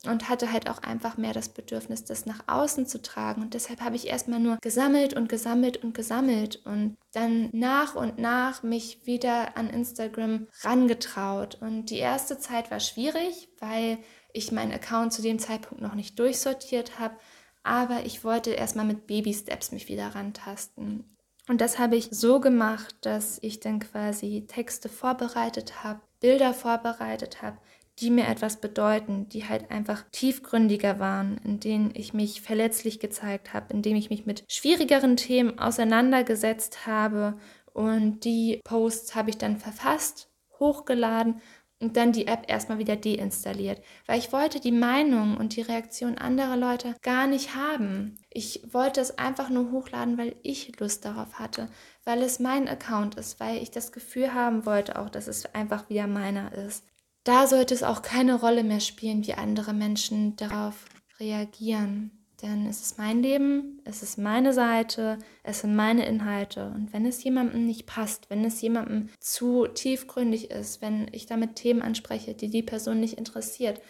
und 0.09 0.29
hatte 0.29 0.53
halt 0.53 0.69
auch 0.69 0.79
einfach 0.79 1.17
mehr 1.17 1.33
das 1.33 1.49
Bedürfnis, 1.49 2.05
das 2.05 2.27
nach 2.27 2.41
außen 2.47 2.87
zu 2.87 3.01
tragen. 3.03 3.43
Und 3.43 3.55
deshalb 3.55 3.81
habe 3.81 3.97
ich 3.97 4.07
erstmal 4.09 4.41
nur 4.41 4.59
gesammelt 4.61 5.15
und 5.15 5.29
gesammelt 5.29 5.83
und 5.83 5.95
gesammelt 5.95 6.65
und 6.65 6.97
dann 7.13 7.49
nach 7.53 7.95
und 7.95 8.19
nach 8.19 8.63
mich 8.63 9.07
wieder 9.07 9.57
an 9.57 9.71
Instagram 9.71 10.49
rangetraut. 10.63 11.59
Und 11.61 11.87
die 11.91 11.99
erste 11.99 12.39
Zeit 12.39 12.71
war 12.71 12.81
schwierig, 12.81 13.49
weil 13.59 13.99
ich 14.33 14.53
meinen 14.53 14.73
Account 14.73 15.13
zu 15.13 15.23
dem 15.23 15.39
Zeitpunkt 15.39 15.83
noch 15.83 15.95
nicht 15.95 16.19
durchsortiert 16.19 16.99
habe. 16.99 17.17
aber 17.65 18.05
ich 18.05 18.23
wollte 18.25 18.51
erstmal 18.51 18.85
mit 18.85 19.07
Baby-Steps 19.07 19.73
mich 19.73 19.89
wieder 19.89 20.15
rantasten. 20.15 21.17
Und 21.49 21.61
das 21.61 21.79
habe 21.79 21.97
ich 21.97 22.09
so 22.11 22.41
gemacht, 22.41 22.95
dass 23.03 23.39
ich 23.43 23.61
dann 23.61 23.81
quasi 23.81 24.47
Texte 24.47 24.89
vorbereitet 24.89 25.83
habe, 25.83 26.01
Bilder 26.21 26.55
vorbereitet 26.55 27.43
habe, 27.43 27.59
die 28.01 28.11
mir 28.11 28.27
etwas 28.27 28.61
bedeuten, 28.61 29.29
die 29.29 29.49
halt 29.49 29.71
einfach 29.71 30.05
tiefgründiger 30.11 30.99
waren, 30.99 31.39
in 31.45 31.61
denen 31.61 31.93
ich 31.95 32.13
mich 32.13 32.41
verletzlich 32.41 32.99
gezeigt 32.99 33.53
habe, 33.53 33.73
in 33.73 33.83
denen 33.83 33.97
ich 33.97 34.11
mich 34.11 34.27
mit 34.27 34.45
schwierigeren 34.49 35.17
Themen 35.17 35.59
auseinandergesetzt 35.59 36.87
habe. 36.87 37.37
Und 37.73 38.25
die 38.25 38.61
Posts 38.65 39.15
habe 39.15 39.31
ich 39.31 39.39
dann 39.39 39.59
verfasst, 39.59 40.29
hochgeladen 40.59 41.41
und 41.81 41.97
dann 41.97 42.13
die 42.13 42.27
App 42.27 42.45
erstmal 42.49 42.79
wieder 42.79 42.97
deinstalliert, 42.97 43.83
weil 44.07 44.19
ich 44.19 44.33
wollte 44.33 44.61
die 44.61 44.73
Meinung 44.73 45.37
und 45.37 45.57
die 45.57 45.61
Reaktion 45.61 46.17
anderer 46.17 46.57
Leute 46.57 46.95
gar 47.03 47.27
nicht 47.27 47.55
haben. 47.55 48.17
Ich 48.31 48.63
wollte 48.73 49.01
es 49.01 49.19
einfach 49.19 49.51
nur 49.51 49.71
hochladen, 49.71 50.17
weil 50.17 50.37
ich 50.43 50.79
Lust 50.81 51.05
darauf 51.05 51.39
hatte, 51.39 51.69
weil 52.05 52.23
es 52.23 52.39
mein 52.39 52.69
Account 52.69 53.17
ist, 53.17 53.39
weil 53.39 53.63
ich 53.63 53.71
das 53.71 53.93
Gefühl 53.93 54.35
haben 54.35 54.67
wollte 54.67 54.99
auch, 54.99 55.11
dass 55.11 55.27
es 55.27 55.53
einfach 55.55 55.89
wieder 55.91 56.07
meiner 56.07 56.53
ist 56.53 56.85
da 57.25 57.47
sollte 57.47 57.75
es 57.75 57.83
auch 57.83 58.03
keine 58.03 58.35
Rolle 58.35 58.65
mehr 58.65 58.81
spielen, 58.81 59.27
wie 59.27 59.35
andere 59.35 59.73
Menschen 59.73 60.37
darauf 60.37 60.85
reagieren. 61.19 62.11
Denn 62.43 62.67
es 62.67 62.83
ist 62.83 62.99
mein 62.99 63.23
Leben, 63.23 63.81
es 63.85 64.03
ist 64.03 64.19
meine 64.19 64.53
Seite, 64.53 65.19
es 65.43 65.61
sind 65.61 65.75
meine 65.75 66.05
Inhalte. 66.05 66.73
Und 66.75 66.93
wenn 66.93 67.07
es 67.07 67.25
jemandem 67.25 67.65
nicht 67.65 67.87
passt, 67.87 68.29
wenn 68.29 68.45
es 68.45 68.61
jemandem 68.61 69.09
zu 69.19 69.67
tiefgründig 69.67 70.51
ist, 70.51 70.83
wenn 70.83 71.07
ich 71.13 71.25
damit 71.25 71.57
Themen 71.57 71.81
anspreche, 71.81 72.35
die 72.35 72.51
die 72.51 72.63
Person 72.63 73.01
nicht 73.01 73.17
interessiert, 73.17 73.81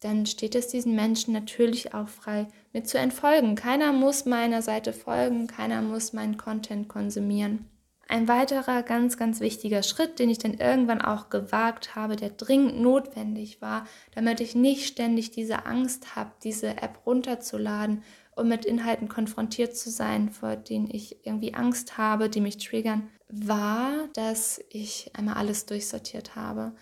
dann 0.00 0.26
steht 0.26 0.56
es 0.56 0.66
diesen 0.66 0.96
Menschen 0.96 1.32
natürlich 1.32 1.94
auch 1.94 2.08
frei, 2.08 2.48
mir 2.72 2.82
zu 2.82 2.98
entfolgen. 2.98 3.54
Keiner 3.54 3.92
muss 3.92 4.24
meiner 4.24 4.62
Seite 4.62 4.92
folgen, 4.92 5.46
keiner 5.46 5.80
muss 5.80 6.12
meinen 6.12 6.36
Content 6.36 6.88
konsumieren. 6.88 7.68
Ein 8.08 8.28
weiterer 8.28 8.82
ganz, 8.82 9.16
ganz 9.16 9.40
wichtiger 9.40 9.82
Schritt, 9.82 10.18
den 10.18 10.28
ich 10.28 10.38
dann 10.38 10.54
irgendwann 10.54 11.00
auch 11.00 11.30
gewagt 11.30 11.94
habe, 11.94 12.16
der 12.16 12.30
dringend 12.30 12.80
notwendig 12.80 13.62
war, 13.62 13.86
damit 14.14 14.40
ich 14.40 14.54
nicht 14.54 14.86
ständig 14.86 15.30
diese 15.30 15.64
Angst 15.66 16.14
habe, 16.14 16.32
diese 16.42 16.82
App 16.82 17.00
runterzuladen 17.06 18.02
und 18.34 18.48
mit 18.48 18.64
Inhalten 18.64 19.08
konfrontiert 19.08 19.76
zu 19.76 19.90
sein, 19.90 20.30
vor 20.30 20.56
denen 20.56 20.90
ich 20.90 21.24
irgendwie 21.24 21.54
Angst 21.54 21.96
habe, 21.96 22.28
die 22.28 22.40
mich 22.40 22.58
triggern, 22.58 23.08
war, 23.28 24.08
dass 24.14 24.60
ich 24.68 25.10
einmal 25.14 25.36
alles 25.36 25.66
durchsortiert 25.66 26.36
habe 26.36 26.72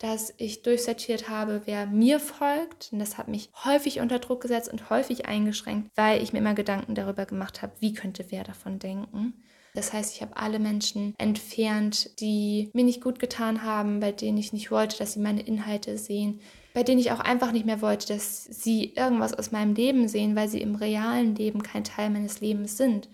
dass 0.00 0.32
ich 0.38 0.62
durchsortiert 0.62 1.28
habe, 1.28 1.62
wer 1.66 1.86
mir 1.86 2.20
folgt. 2.20 2.88
Und 2.90 2.98
das 2.98 3.18
hat 3.18 3.28
mich 3.28 3.50
häufig 3.64 4.00
unter 4.00 4.18
Druck 4.18 4.40
gesetzt 4.40 4.72
und 4.72 4.88
häufig 4.88 5.26
eingeschränkt, 5.26 5.90
weil 5.94 6.22
ich 6.22 6.32
mir 6.32 6.38
immer 6.38 6.54
Gedanken 6.54 6.94
darüber 6.94 7.26
gemacht 7.26 7.60
habe, 7.60 7.74
wie 7.80 7.92
könnte 7.92 8.24
wer 8.30 8.42
davon 8.42 8.78
denken. 8.78 9.44
Das 9.74 9.92
heißt, 9.92 10.14
ich 10.14 10.22
habe 10.22 10.36
alle 10.36 10.58
Menschen 10.58 11.14
entfernt, 11.18 12.20
die 12.20 12.70
mir 12.72 12.84
nicht 12.84 13.02
gut 13.02 13.18
getan 13.18 13.62
haben, 13.62 14.00
bei 14.00 14.12
denen 14.12 14.38
ich 14.38 14.52
nicht 14.52 14.70
wollte, 14.70 14.98
dass 14.98 15.12
sie 15.12 15.20
meine 15.20 15.42
Inhalte 15.42 15.96
sehen, 15.96 16.40
bei 16.74 16.82
denen 16.82 17.00
ich 17.00 17.12
auch 17.12 17.20
einfach 17.20 17.52
nicht 17.52 17.66
mehr 17.66 17.80
wollte, 17.80 18.08
dass 18.14 18.44
sie 18.44 18.92
irgendwas 18.94 19.34
aus 19.34 19.52
meinem 19.52 19.74
Leben 19.74 20.08
sehen, 20.08 20.34
weil 20.36 20.48
sie 20.48 20.60
im 20.60 20.74
realen 20.74 21.34
Leben 21.34 21.62
kein 21.62 21.84
Teil 21.84 22.10
meines 22.10 22.40
Lebens 22.40 22.76
sind. 22.76 23.08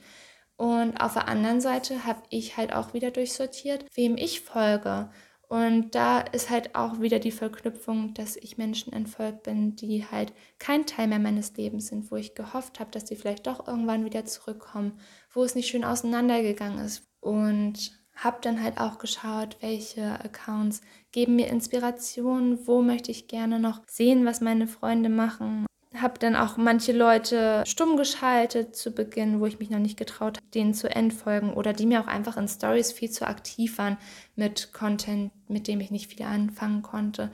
Und 0.56 0.98
auf 1.00 1.12
der 1.12 1.28
anderen 1.28 1.60
Seite 1.60 2.06
habe 2.06 2.22
ich 2.30 2.56
halt 2.56 2.72
auch 2.72 2.94
wieder 2.94 3.10
durchsortiert, 3.10 3.84
wem 3.94 4.16
ich 4.16 4.40
folge 4.40 5.10
und 5.48 5.94
da 5.94 6.20
ist 6.20 6.50
halt 6.50 6.74
auch 6.74 7.00
wieder 7.00 7.20
die 7.20 7.30
Verknüpfung, 7.30 8.14
dass 8.14 8.36
ich 8.36 8.58
Menschen 8.58 8.92
entfolgt 8.92 9.44
bin, 9.44 9.76
die 9.76 10.04
halt 10.04 10.32
kein 10.58 10.86
Teil 10.86 11.06
mehr 11.06 11.20
meines 11.20 11.56
Lebens 11.56 11.86
sind, 11.86 12.10
wo 12.10 12.16
ich 12.16 12.34
gehofft 12.34 12.80
habe, 12.80 12.90
dass 12.90 13.06
sie 13.06 13.14
vielleicht 13.14 13.46
doch 13.46 13.68
irgendwann 13.68 14.04
wieder 14.04 14.24
zurückkommen, 14.24 14.98
wo 15.36 15.44
es 15.44 15.54
nicht 15.54 15.68
schön 15.68 15.84
auseinandergegangen 15.84 16.84
ist. 16.84 17.02
Und 17.20 17.92
habe 18.14 18.38
dann 18.40 18.62
halt 18.62 18.78
auch 18.78 18.98
geschaut, 18.98 19.58
welche 19.60 20.18
Accounts 20.24 20.80
geben 21.12 21.36
mir 21.36 21.48
Inspiration, 21.48 22.66
wo 22.66 22.80
möchte 22.82 23.10
ich 23.10 23.28
gerne 23.28 23.60
noch 23.60 23.82
sehen, 23.86 24.24
was 24.24 24.40
meine 24.40 24.66
Freunde 24.66 25.10
machen 25.10 25.66
habe 26.00 26.18
dann 26.18 26.36
auch 26.36 26.56
manche 26.56 26.92
Leute 26.92 27.62
stumm 27.66 27.96
geschaltet 27.96 28.76
zu 28.76 28.90
Beginn, 28.90 29.40
wo 29.40 29.46
ich 29.46 29.58
mich 29.58 29.70
noch 29.70 29.78
nicht 29.78 29.98
getraut 29.98 30.38
habe, 30.38 30.46
denen 30.54 30.74
zu 30.74 30.88
entfolgen 30.94 31.54
oder 31.54 31.72
die 31.72 31.86
mir 31.86 32.00
auch 32.00 32.06
einfach 32.06 32.36
in 32.36 32.48
Stories 32.48 32.92
viel 32.92 33.10
zu 33.10 33.26
aktiv 33.26 33.78
waren 33.78 33.96
mit 34.34 34.72
Content, 34.72 35.32
mit 35.48 35.68
dem 35.68 35.80
ich 35.80 35.90
nicht 35.90 36.12
viel 36.12 36.24
anfangen 36.24 36.82
konnte, 36.82 37.30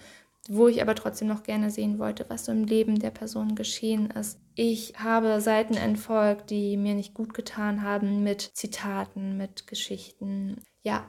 wo 0.49 0.69
ich 0.69 0.83
aber 0.83 0.95
trotzdem 0.95 1.29
noch 1.29 1.43
gerne 1.43 1.71
sehen 1.71 1.99
wollte, 1.99 2.27
was 2.29 2.45
so 2.45 2.53
im 2.53 2.65
Leben 2.65 2.99
der 2.99 3.11
Person 3.11 3.55
geschehen 3.55 4.11
ist. 4.11 4.38
Ich 4.55 4.95
habe 4.99 5.41
Seiten 5.41 5.75
entfolgt, 5.75 6.51
die 6.51 6.77
mir 6.77 6.95
nicht 6.95 7.15
gut 7.15 7.33
getan 7.33 7.83
haben 7.83 8.23
mit 8.23 8.43
Zitaten, 8.55 9.37
mit 9.37 9.67
Geschichten. 9.67 10.62
Ja, 10.83 11.09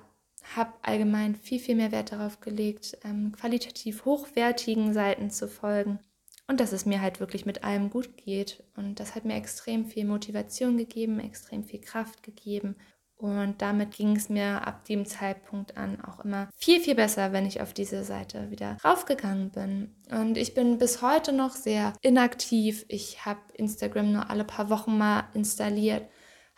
habe 0.55 0.73
allgemein 0.81 1.35
viel, 1.35 1.59
viel 1.59 1.75
mehr 1.75 1.91
Wert 1.91 2.11
darauf 2.11 2.39
gelegt, 2.41 2.97
ähm, 3.03 3.33
qualitativ 3.33 4.05
hochwertigen 4.05 4.93
Seiten 4.93 5.29
zu 5.29 5.47
folgen 5.47 5.99
und 6.47 6.59
dass 6.59 6.71
es 6.71 6.85
mir 6.85 7.01
halt 7.01 7.19
wirklich 7.19 7.45
mit 7.45 7.63
allem 7.63 7.89
gut 7.89 8.17
geht. 8.17 8.63
Und 8.75 8.99
das 8.99 9.15
hat 9.15 9.25
mir 9.25 9.35
extrem 9.35 9.85
viel 9.85 10.05
Motivation 10.05 10.77
gegeben, 10.77 11.19
extrem 11.19 11.63
viel 11.63 11.79
Kraft 11.79 12.23
gegeben. 12.23 12.75
Und 13.23 13.61
damit 13.61 13.91
ging 13.91 14.17
es 14.17 14.27
mir 14.27 14.67
ab 14.67 14.83
dem 14.83 15.05
Zeitpunkt 15.05 15.77
an 15.77 16.03
auch 16.03 16.25
immer 16.25 16.49
viel, 16.57 16.81
viel 16.81 16.95
besser, 16.95 17.31
wenn 17.31 17.45
ich 17.45 17.61
auf 17.61 17.71
diese 17.71 18.03
Seite 18.03 18.51
wieder 18.51 18.75
raufgegangen 18.83 19.49
bin. 19.49 19.95
Und 20.11 20.37
ich 20.37 20.53
bin 20.53 20.77
bis 20.77 21.01
heute 21.01 21.31
noch 21.31 21.51
sehr 21.51 21.93
inaktiv. 22.01 22.83
Ich 22.89 23.25
habe 23.25 23.39
Instagram 23.53 24.11
nur 24.11 24.29
alle 24.29 24.43
paar 24.43 24.69
Wochen 24.69 24.97
mal 24.97 25.23
installiert. 25.33 26.05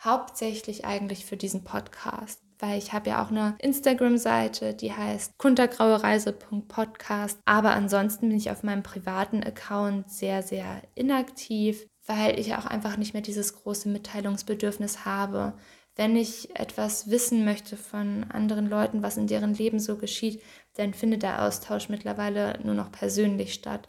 Hauptsächlich 0.02 0.84
eigentlich 0.84 1.24
für 1.24 1.36
diesen 1.36 1.62
Podcast 1.62 2.42
weil 2.58 2.78
ich 2.78 2.94
habe 2.94 3.10
ja 3.10 3.22
auch 3.22 3.30
eine 3.30 3.54
Instagram-Seite, 3.58 4.72
die 4.72 4.90
heißt 4.90 5.36
kuntergrauereise.podcast. 5.36 7.38
Aber 7.44 7.72
ansonsten 7.72 8.30
bin 8.30 8.38
ich 8.38 8.50
auf 8.50 8.62
meinem 8.62 8.82
privaten 8.82 9.44
Account 9.44 10.10
sehr, 10.10 10.42
sehr 10.42 10.80
inaktiv, 10.94 11.86
weil 12.06 12.40
ich 12.40 12.54
auch 12.54 12.64
einfach 12.64 12.96
nicht 12.96 13.12
mehr 13.12 13.20
dieses 13.20 13.56
große 13.56 13.90
Mitteilungsbedürfnis 13.90 15.04
habe. 15.04 15.52
Wenn 15.96 16.14
ich 16.14 16.54
etwas 16.54 17.10
wissen 17.10 17.44
möchte 17.44 17.76
von 17.76 18.24
anderen 18.30 18.68
Leuten, 18.68 19.02
was 19.02 19.16
in 19.16 19.26
deren 19.26 19.54
Leben 19.54 19.80
so 19.80 19.96
geschieht, 19.96 20.42
dann 20.74 20.92
findet 20.92 21.22
der 21.22 21.42
Austausch 21.42 21.88
mittlerweile 21.88 22.60
nur 22.62 22.74
noch 22.74 22.92
persönlich 22.92 23.54
statt. 23.54 23.88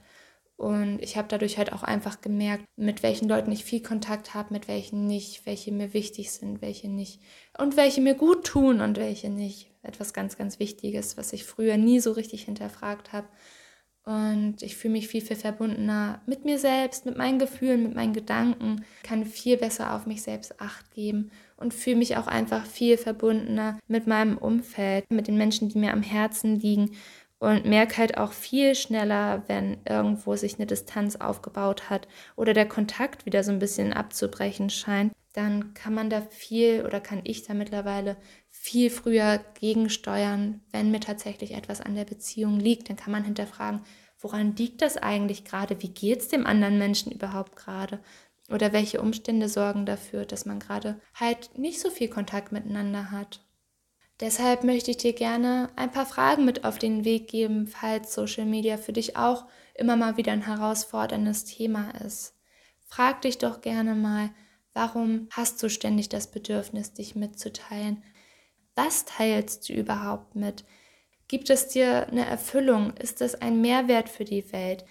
Und 0.55 0.99
ich 1.03 1.17
habe 1.17 1.27
dadurch 1.27 1.59
halt 1.59 1.71
auch 1.71 1.83
einfach 1.83 2.19
gemerkt, 2.21 2.65
mit 2.77 3.03
welchen 3.03 3.29
Leuten 3.29 3.51
ich 3.51 3.63
viel 3.63 3.83
Kontakt 3.83 4.33
habe, 4.33 4.53
mit 4.53 4.67
welchen 4.67 5.05
nicht, 5.05 5.45
welche 5.45 5.71
mir 5.71 5.93
wichtig 5.93 6.31
sind, 6.31 6.61
welche 6.61 6.89
nicht. 6.89 7.21
Und 7.59 7.77
welche 7.77 8.01
mir 8.01 8.15
gut 8.15 8.45
tun 8.47 8.81
und 8.81 8.97
welche 8.97 9.29
nicht. 9.29 9.69
Etwas 9.83 10.13
ganz, 10.13 10.35
ganz 10.35 10.59
Wichtiges, 10.59 11.15
was 11.15 11.31
ich 11.33 11.43
früher 11.43 11.77
nie 11.77 11.99
so 11.99 12.13
richtig 12.13 12.45
hinterfragt 12.45 13.13
habe. 13.13 13.27
Und 14.07 14.61
ich 14.61 14.77
fühle 14.77 14.93
mich 14.93 15.09
viel, 15.09 15.19
viel 15.19 15.35
verbundener 15.35 16.21
mit 16.25 16.45
mir 16.45 16.59
selbst, 16.59 17.05
mit 17.05 17.17
meinen 17.17 17.39
Gefühlen, 17.39 17.83
mit 17.83 17.93
meinen 17.93 18.13
Gedanken, 18.13 18.85
kann 19.03 19.25
viel 19.25 19.57
besser 19.57 19.93
auf 19.93 20.05
mich 20.05 20.21
selbst 20.21 20.61
acht 20.61 20.89
geben 20.93 21.29
und 21.57 21.73
fühle 21.73 21.97
mich 21.97 22.15
auch 22.15 22.27
einfach 22.27 22.65
viel 22.65 22.95
verbundener 22.97 23.77
mit 23.89 24.07
meinem 24.07 24.37
Umfeld, 24.37 25.11
mit 25.11 25.27
den 25.27 25.35
Menschen, 25.35 25.67
die 25.67 25.77
mir 25.77 25.91
am 25.91 26.03
Herzen 26.03 26.57
liegen 26.57 26.91
und 27.39 27.65
merke 27.65 27.97
halt 27.97 28.17
auch 28.17 28.31
viel 28.31 28.75
schneller, 28.75 29.43
wenn 29.47 29.79
irgendwo 29.83 30.37
sich 30.37 30.55
eine 30.55 30.67
Distanz 30.67 31.17
aufgebaut 31.17 31.89
hat 31.89 32.07
oder 32.37 32.53
der 32.53 32.65
Kontakt 32.65 33.25
wieder 33.25 33.43
so 33.43 33.51
ein 33.51 33.59
bisschen 33.59 33.91
abzubrechen 33.91 34.69
scheint, 34.69 35.11
dann 35.37 35.75
kann 35.75 35.93
man 35.93 36.09
da 36.09 36.21
viel 36.21 36.83
oder 36.83 36.99
kann 36.99 37.21
ich 37.23 37.43
da 37.43 37.53
mittlerweile 37.53 38.17
viel 38.49 38.89
früher 38.89 39.39
gegensteuern, 39.59 40.61
wenn 40.71 40.89
mir 40.89 40.99
tatsächlich 40.99 41.53
etwas 41.53 41.79
an 41.79 41.93
der 41.93 42.05
Beziehung 42.05 42.59
liegt. 42.59 42.89
Dann 42.89 42.95
kann 42.95 43.11
man 43.11 43.23
hinterfragen, 43.23 43.81
woran 44.19 44.55
liegt 44.55 44.81
das 44.81 44.97
eigentlich 44.97 45.45
gerade? 45.45 45.79
Wie 45.83 45.89
geht 45.89 46.21
es 46.21 46.27
dem 46.29 46.47
anderen 46.47 46.79
Menschen 46.79 47.11
überhaupt 47.11 47.55
gerade? 47.55 47.99
Oder 48.49 48.73
welche 48.73 48.99
Umstände 48.99 49.47
sorgen 49.47 49.85
dafür, 49.85 50.25
dass 50.25 50.47
man 50.47 50.59
gerade 50.59 50.99
halt 51.13 51.55
nicht 51.55 51.81
so 51.81 51.91
viel 51.91 52.07
Kontakt 52.07 52.51
miteinander 52.51 53.11
hat? 53.11 53.45
Deshalb 54.19 54.63
möchte 54.63 54.89
ich 54.89 54.97
dir 54.97 55.13
gerne 55.13 55.69
ein 55.75 55.91
paar 55.91 56.07
Fragen 56.07 56.45
mit 56.45 56.65
auf 56.65 56.79
den 56.79 57.05
Weg 57.05 57.27
geben, 57.27 57.67
falls 57.67 58.11
Social 58.15 58.45
Media 58.45 58.77
für 58.77 58.93
dich 58.93 59.15
auch 59.15 59.45
immer 59.75 59.95
mal 59.97 60.17
wieder 60.17 60.31
ein 60.31 60.47
herausforderndes 60.47 61.45
Thema 61.45 61.91
ist. 62.03 62.33
Frag 62.87 63.21
dich 63.21 63.37
doch 63.37 63.61
gerne 63.61 63.93
mal, 63.93 64.31
warum 64.77 65.27
hast 65.31 65.61
du 65.63 65.69
ständig 65.69 66.07
das 66.07 66.27
Bedürfnis, 66.27 66.93
dich 66.93 67.15
mitzuteilen? 67.15 68.03
Was 68.75 69.05
teilst 69.05 69.67
du 69.67 69.73
überhaupt 69.73 70.35
mit? 70.35 70.65
Gibt 71.27 71.49
es 71.49 71.67
dir 71.67 72.07
eine 72.07 72.25
Erfüllung? 72.25 72.93
Ist 72.95 73.21
es 73.21 73.33
ein 73.33 73.59
Mehrwert 73.59 74.07
für 74.07 74.23
die 74.23 74.53
Welt? 74.53 74.85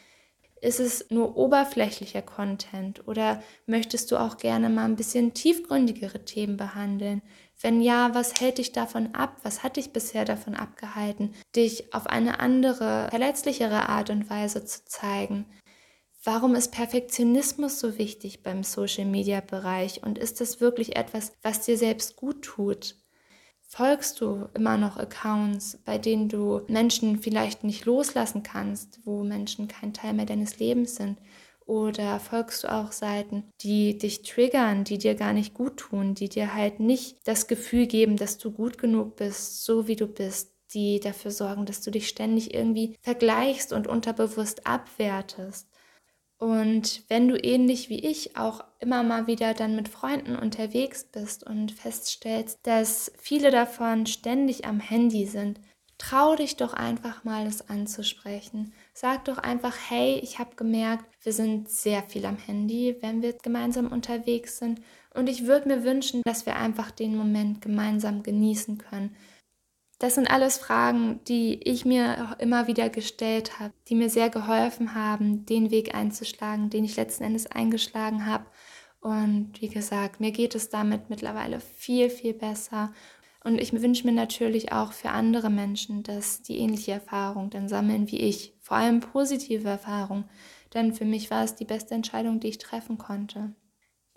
Ist 0.61 0.81
es 0.81 1.09
nur 1.11 1.37
oberflächlicher 1.37 2.23
Content 2.23 3.07
oder 3.07 3.41
möchtest 3.67 4.11
du 4.11 4.17
auch 4.17 4.39
gerne 4.39 4.71
mal 4.71 4.87
ein 4.87 4.97
bisschen 4.97 5.35
tiefgründigere 5.35 6.25
Themen 6.25 6.57
behandeln? 6.57 7.23
Wenn 7.61 7.81
ja, 7.81 8.13
was 8.13 8.41
hält 8.41 8.59
dich 8.59 8.73
davon 8.73 9.15
ab? 9.15 9.37
Was 9.45 9.63
hat 9.63 9.77
dich 9.77 9.93
bisher 9.93 10.25
davon 10.25 10.57
abgehalten, 10.57 11.33
dich 11.55 11.95
auf 11.95 12.09
eine 12.09 12.41
andere, 12.41 13.07
verletzlichere 13.11 13.89
Art 13.89 14.11
und 14.11 14.29
Weise 14.29 14.65
zu 14.65 14.85
zeigen? 14.85 15.47
Warum 16.27 16.57
ist 16.57 16.73
Perfektionismus 16.73 17.79
so 17.79 17.99
wichtig 17.99 18.43
beim 18.43 18.65
Social-Media-Bereich 18.65 20.03
und 20.03 20.19
ist 20.19 20.41
das 20.41 20.61
wirklich 20.61 20.97
etwas, 20.97 21.31
was 21.41 21.61
dir 21.61 21.79
selbst 21.79 22.17
gut 22.17 22.43
tut? 22.43 22.97
Folgst 23.63 24.21
du 24.21 24.49
immer 24.53 24.77
noch 24.77 24.97
Accounts, 24.97 25.79
bei 25.85 25.99
denen 25.99 26.29
du 26.29 26.63
Menschen 26.67 27.21
vielleicht 27.21 27.63
nicht 27.63 27.85
loslassen 27.85 28.43
kannst, 28.43 28.99
wo 29.05 29.23
Menschen 29.23 29.69
kein 29.69 29.95
Teil 29.95 30.15
mehr 30.15 30.27
deines 30.27 30.59
Lebens 30.59 30.97
sind? 30.97 31.17
Oder 31.65 32.19
folgst 32.19 32.65
du 32.65 32.73
auch 32.73 32.91
Seiten, 32.91 33.45
die 33.61 33.97
dich 33.97 34.23
triggern, 34.23 34.83
die 34.83 34.99
dir 34.99 35.15
gar 35.15 35.33
nicht 35.33 35.55
gut 35.55 35.77
tun, 35.77 36.15
die 36.17 36.29
dir 36.29 36.55
halt 36.55 36.81
nicht 36.81 37.19
das 37.23 37.47
Gefühl 37.47 37.87
geben, 37.87 38.17
dass 38.17 38.37
du 38.37 38.51
gut 38.51 38.79
genug 38.79 39.15
bist, 39.15 39.65
so 39.65 39.87
wie 39.87 39.97
du 39.97 40.09
bist, 40.09 40.53
die 40.75 40.99
dafür 40.99 41.31
sorgen, 41.31 41.67
dass 41.67 41.83
du 41.83 41.93
dich 41.93 42.09
ständig 42.09 42.53
irgendwie 42.53 42.97
vergleichst 43.01 43.73
und 43.73 43.87
unterbewusst 43.87 44.67
abwertest? 44.67 45.69
Und 46.39 47.03
wenn 47.09 47.29
du 47.29 47.43
ähnlich 47.43 47.89
wie 47.89 48.01
ich 48.01 48.37
auch 48.37 48.63
immer 48.79 49.03
mal 49.03 49.27
wieder 49.27 49.55
dann 49.55 49.75
mit 49.75 49.89
Freunden 49.89 50.37
unterwegs 50.37 51.05
bist 51.05 51.45
und 51.47 51.73
feststellst, 51.73 52.59
dass 52.63 53.11
viele 53.19 53.51
davon 53.51 54.07
ständig 54.07 54.67
am 54.67 54.79
Handy 54.79 55.27
sind, 55.27 55.61
trau 55.97 56.37
dich 56.37 56.57
doch 56.57 56.75
einfach 56.75 57.25
mal, 57.25 57.47
es 57.47 57.71
anzusprechen. 57.71 58.75
Sag 58.93 59.25
doch 59.25 59.39
einfach, 59.39 59.75
hey, 59.89 60.21
ich 60.23 60.39
habe 60.39 60.57
gemerkt, 60.57 61.07
wir 61.23 61.33
sind 61.33 61.71
sehr 61.71 62.03
viel 62.03 62.27
am 62.27 62.37
Handy, 62.37 62.97
wenn 63.01 63.23
wir 63.23 63.33
gemeinsam 63.33 63.91
unterwegs 63.91 64.59
sind. 64.59 64.83
Und 65.15 65.31
ich 65.31 65.47
würde 65.47 65.69
mir 65.69 65.85
wünschen, 65.85 66.21
dass 66.27 66.45
wir 66.45 66.57
einfach 66.57 66.91
den 66.91 67.17
Moment 67.17 67.63
gemeinsam 67.63 68.23
genießen 68.23 68.77
können 68.77 69.17
das 69.99 70.15
sind 70.15 70.31
alles 70.31 70.59
Fragen, 70.59 71.21
die 71.25 71.55
ich 71.65 71.85
mir 71.87 72.37
immer 72.39 72.67
wieder 72.67 72.91
gestellt 72.91 73.59
habe, 73.59 73.73
die 73.89 73.95
mir 73.95 74.11
sehr 74.11 74.29
geholfen 74.29 74.95
haben, 74.95 75.47
den 75.47 75.71
Weg 75.71 75.95
einzuschlagen, 75.95 76.69
den 76.69 76.85
ich 76.85 76.97
letzten 76.97 77.25
Endes 77.25 77.47
eingeschlagen 77.47 78.27
habe. 78.27 78.45
Und 79.01 79.61
wie 79.61 79.69
gesagt, 79.69 80.21
mir 80.21 80.33
geht 80.33 80.55
es 80.55 80.69
damit 80.69 81.09
mittlerweile 81.09 81.61
viel, 81.61 82.11
viel 82.11 82.35
besser. 82.35 82.93
Und 83.43 83.61
ich 83.61 83.73
wünsche 83.73 84.07
mir 84.07 84.13
natürlich 84.13 84.73
auch 84.73 84.93
für 84.93 85.11
andere 85.11 85.49
Menschen, 85.49 86.03
dass 86.03 86.43
die 86.43 86.59
ähnliche 86.59 86.93
Erfahrung 86.93 87.49
dann 87.49 87.69
sammeln 87.69 88.11
wie 88.11 88.19
ich. 88.19 88.55
Vor 88.61 88.77
allem 88.77 89.01
positive 89.01 89.69
Erfahrungen. 89.69 90.29
Denn 90.75 90.93
für 90.93 91.05
mich 91.05 91.31
war 91.31 91.45
es 91.45 91.55
die 91.55 91.65
beste 91.65 91.95
Entscheidung, 91.95 92.41
die 92.41 92.49
ich 92.49 92.59
treffen 92.59 92.99
konnte. 92.99 93.55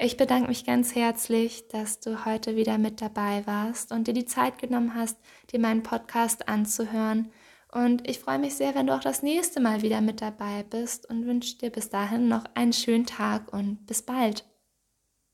Ich 0.02 0.16
bedanke 0.16 0.48
mich 0.48 0.64
ganz 0.64 0.96
herzlich, 0.96 1.68
dass 1.68 2.00
du 2.00 2.24
heute 2.24 2.56
wieder 2.56 2.78
mit 2.78 3.02
dabei 3.02 3.46
warst 3.46 3.92
und 3.92 4.08
dir 4.08 4.14
die 4.14 4.24
Zeit 4.24 4.58
genommen 4.58 4.96
hast, 4.96 5.18
dir 5.52 5.60
meinen 5.60 5.84
Podcast 5.84 6.48
anzuhören. 6.48 7.34
Und 7.74 8.10
ich 8.10 8.20
freue 8.20 8.40
mich 8.40 8.56
sehr, 8.56 8.76
wenn 8.76 8.88
du 8.88 8.96
auch 8.96 9.02
das 9.02 9.24
nächste 9.24 9.60
Mal 9.60 9.82
wieder 9.82 10.00
mit 10.00 10.22
dabei 10.22 10.64
bist 10.64 11.10
und 11.10 11.26
wünsche 11.26 11.58
dir 11.58 11.70
bis 11.70 11.90
dahin 11.90 12.30
noch 12.30 12.46
einen 12.56 12.72
schönen 12.72 13.06
Tag 13.06 13.52
und 13.52 13.86
bis 13.88 14.02
bald. 14.02 14.49